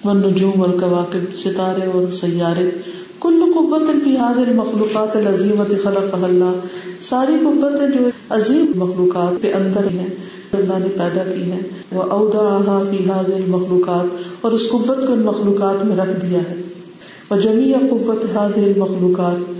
[0.04, 2.70] ون نجوم اور کواقب ستارے اور سیارے۔
[3.20, 6.66] کل قوت کی حاضر مخلوقات العظیمت خلق اللہ۔
[7.00, 10.08] ساری قوتیں جو عظیم مخلوقات کے اندر ہیں۔
[10.52, 11.58] اللہ نے پیدا کی ہے۔
[11.92, 16.54] وہ اودا فی حاضر مخلوقات اور اس قوت کو ان مخلوقات میں رکھ دیا ہے۔
[17.30, 19.52] وہ جمی قوت حاضر مخلوقات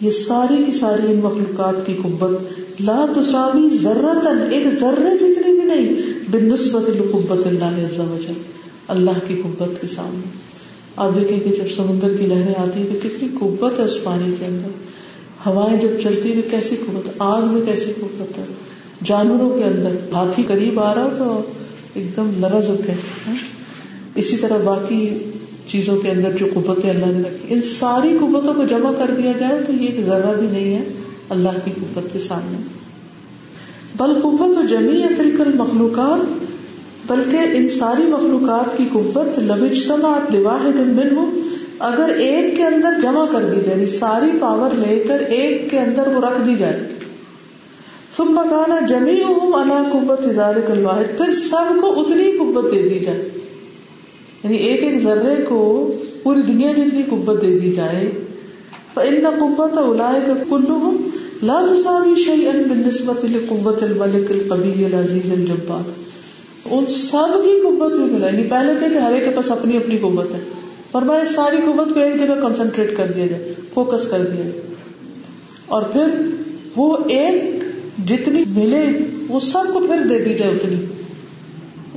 [0.00, 5.62] یہ ساری کی ساری ان مخلوقات کی قوت، لا تساوی ذرتن ایک ذرے جتنی بھی
[5.62, 5.88] نہیں
[6.30, 6.82] بن نسبت
[7.12, 8.32] قبت اللہ عز و جل
[8.88, 10.30] اللہ کی قوت کے سامنے۔
[10.96, 14.34] آپ دیکھیں کہ جب سمندر کی لہریں آتی ہیں تو کتنی قوت ہے اس پانی
[14.38, 14.68] کے اندر۔
[15.46, 18.44] ہوائیں جب چلتی ہے کیسی قوت، آگ میں کیسی قوت ہے؟
[19.04, 21.42] جانوروں کے اندر ہاتھی قریب آ رہا تو
[21.94, 22.92] ایک دم لرز اٹھے۔
[24.14, 25.18] اسی طرح باقی
[25.66, 29.32] چیزوں کے اندر جو قوتیں اللہ نے رکھی، ان ساری قوتوں کو جمع کر دیا
[29.40, 30.84] جائے تو یہ ایک ذرا بھی نہیں ہے
[31.28, 32.56] اللہ کی قوت کے سامنے۔
[33.96, 36.44] بل قوت و جمی تلکل مخلوقات
[37.06, 41.30] بلکہ ان ساری مخلوقات کی قوت لب اجتماعت لواحد من ہو
[41.78, 45.78] اگر ایک کے اندر جمع کر دی جائے یعنی ساری پاور لے کر ایک کے
[45.78, 46.88] اندر وہ رکھ دی جائے۔
[48.20, 52.88] ثم مکانا جمی ہوں اللہ قوت ادارے کل واحد پھر سب کو اتنی قوت دے
[52.88, 53.28] دی جائے۔
[54.44, 55.92] یعنی ایک ایک ذرے کو
[56.22, 58.10] پوری دنیا جتنی قوت دے دی جائے۔
[58.96, 60.98] ان قوت اولائے کا کلو ہوں
[61.42, 65.90] لا تساوی شيئا بالنسبة لقوة الملك القوي العزيز الجبار۔
[66.64, 69.76] ان سب کی قوت بھی ملا یعنی پہلے تھے کہ ہر ایک کے پاس اپنی
[69.76, 70.40] اپنی قوت ہے۔
[70.92, 74.60] اور میں ساری قوت کو ایک جگہ کنسنٹریٹ کر دیا جائے فوکس کر دیا جائے۔
[75.66, 76.08] اور پھر
[76.76, 77.69] وہ ایک
[78.08, 78.98] جتنی ملے
[79.28, 80.84] وہ سب کو پھر دے دی جائے اتنی۔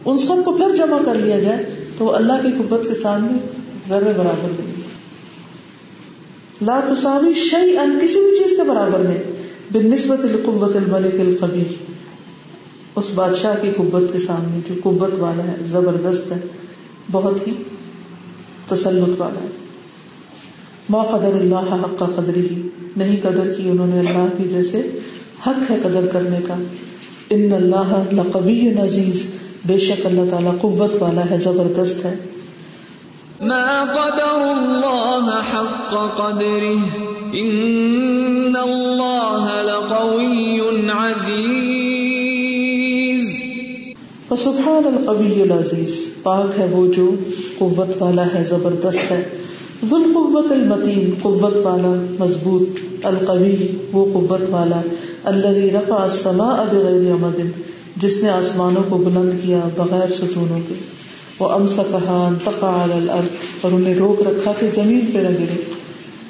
[0.06, 1.66] ان سب کو پھر جمع کر لیا جائے
[1.98, 3.38] تو اللہ کی قوت کے سامنے
[3.90, 4.72] ذرے برابر ملے
[6.62, 6.80] لا
[7.34, 9.34] شعی ان کسی بھی چیز کے برابر نہیں۔
[9.74, 11.64] بن نسبت القوت الملک القبی
[12.96, 16.38] اس بادشاہ کی قوت کے سامنے جو قوت والا ہے، زبردست ہے،
[17.12, 17.54] بہت ہی
[18.68, 19.48] تسلط والا ہے۔
[20.90, 25.00] ما قدر اللہ حق کا قدر ہی نہیں قدر کی انہوں نے اللہ کی جیسے
[25.48, 26.54] حق ہے قدر کرنے کا۔
[27.30, 29.26] ان اللہ لقوی عزیز
[29.66, 32.16] بے شک اللہ تعالیٰ قوت والا ہے زبردست ہے۔
[33.42, 40.60] ما قدر الله حق قدره ان الله لقوي
[40.90, 41.84] عزيز
[44.28, 47.16] فسبحان القوي العزيز پاک ہے وہ جو
[47.58, 49.24] قوت والا ہے زبردست ہے۔
[49.90, 53.56] ذو القوت المتین، قوت والا، مضبوط، القوی،
[53.92, 54.82] وہ قوت والا
[55.24, 57.42] الذي رفع السماء بغیر عمد،
[58.02, 60.74] جس نے آسمانوں کو بلند کیا بغیر ستونوں کے۔
[61.40, 63.28] وہ امسا کہا تقا الارض،
[63.62, 65.64] اور انہیں روک رکھا کہ زمین پہ نہ گرے۔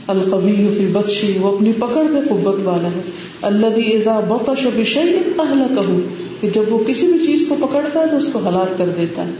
[0.08, 3.02] القوی فی بدشی وہ اپنی پکڑ میں قوت والا ہے۔
[3.42, 6.00] اللہ اذا بطش بشیء اهلكه
[6.42, 9.26] کہ جب وہ کسی بھی چیز کو پکڑتا ہے تو اس کو ہلاک کر دیتا
[9.26, 9.32] ہے۔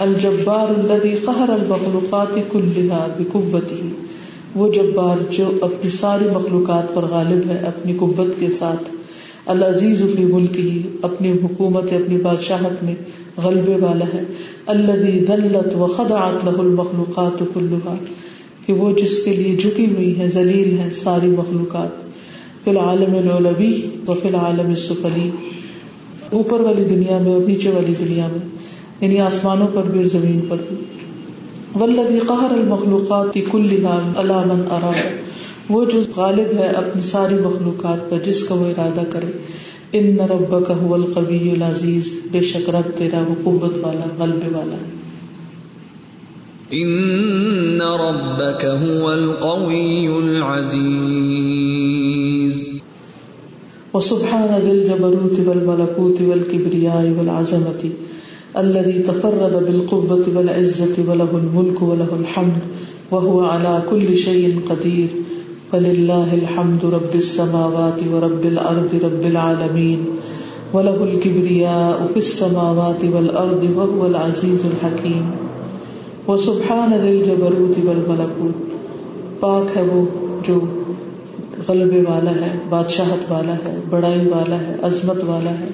[0.00, 3.88] الجبار الذي قهر المخلوقات كلها بقوته.
[4.54, 8.90] وہ جبار جو اپنی ساری مخلوقات پر غالب ہے اپنی قوت کے ساتھ.
[9.46, 12.94] العزیز فی ملک ہی اپنی حکومت، اپنی بادشاہت میں
[13.44, 14.22] غلبے والا ہے.
[14.66, 14.92] اللہ
[15.28, 15.86] دلت و
[16.44, 17.94] له المخلوقات كلها،
[18.66, 22.04] کہ وہ جس کے لیے جھکی ہوئی ہے ذلیل ہے ساری مخلوقات.
[22.64, 25.30] فی العالم العلوی و فی العالم السفلی.
[26.30, 28.55] اوپر والی دنیا میں اور نیچے والی دنیا میں.
[29.00, 30.76] یعنی آسمانوں پر بھی اور زمین پر بھی.
[31.74, 35.26] والذی قہر المخلوقات كلها على من اراد
[35.68, 39.38] وہ جو غالب ہے اپنی ساری مخلوقات پر جس کا وہ ارادہ کرے.
[39.92, 42.18] ان رب کا القوی العزیز.
[42.30, 44.76] بے شک رب تیرا وہ قوت والا غلبے والا.
[46.70, 52.68] ان ربك هو القوي العزيز
[53.94, 57.90] وسبحان ذي الجبروت والملكوت والكبرياء والعظمة
[58.58, 62.58] الذي تفرد بالقوة والعزة وله الملك وله الحمد
[63.10, 65.06] وهو على كل شيء قدير.
[65.72, 70.04] فلله الحمد رب السماوات ورب الأرض رب العالمين.
[70.72, 75.30] وله الكبرياء في السماوات والأرض وهو العزيز الحكيم.
[76.28, 78.76] وسبحان ذي الجبروت والملكوت.
[79.40, 80.04] پاک ہے وہ
[80.46, 80.60] جو
[81.68, 85.68] غلبے والا ہے، بادشاہت والا ہے، بڑائی والا ہے، عظمت والا ہے،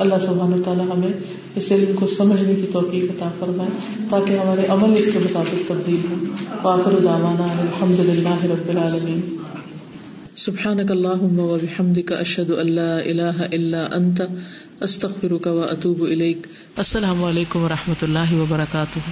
[0.00, 1.12] اللہ سبحانہ تعالیٰ ہمیں
[1.56, 6.00] اس علم کو سمجھنے کی توفیق عطا فرمائے تاکہ ہمارے عمل اس کے مطابق تبدیل
[6.10, 9.20] ہو آخر دعوانا الحمد للہ رب العالمین۔
[10.36, 14.22] سبحانك اللهم وبحمدك اشهد ان لا اله الا انت
[14.80, 19.06] استغفرك واتوب اليك السلام علیکم و رحمۃ اللہ وبرکاتہ۔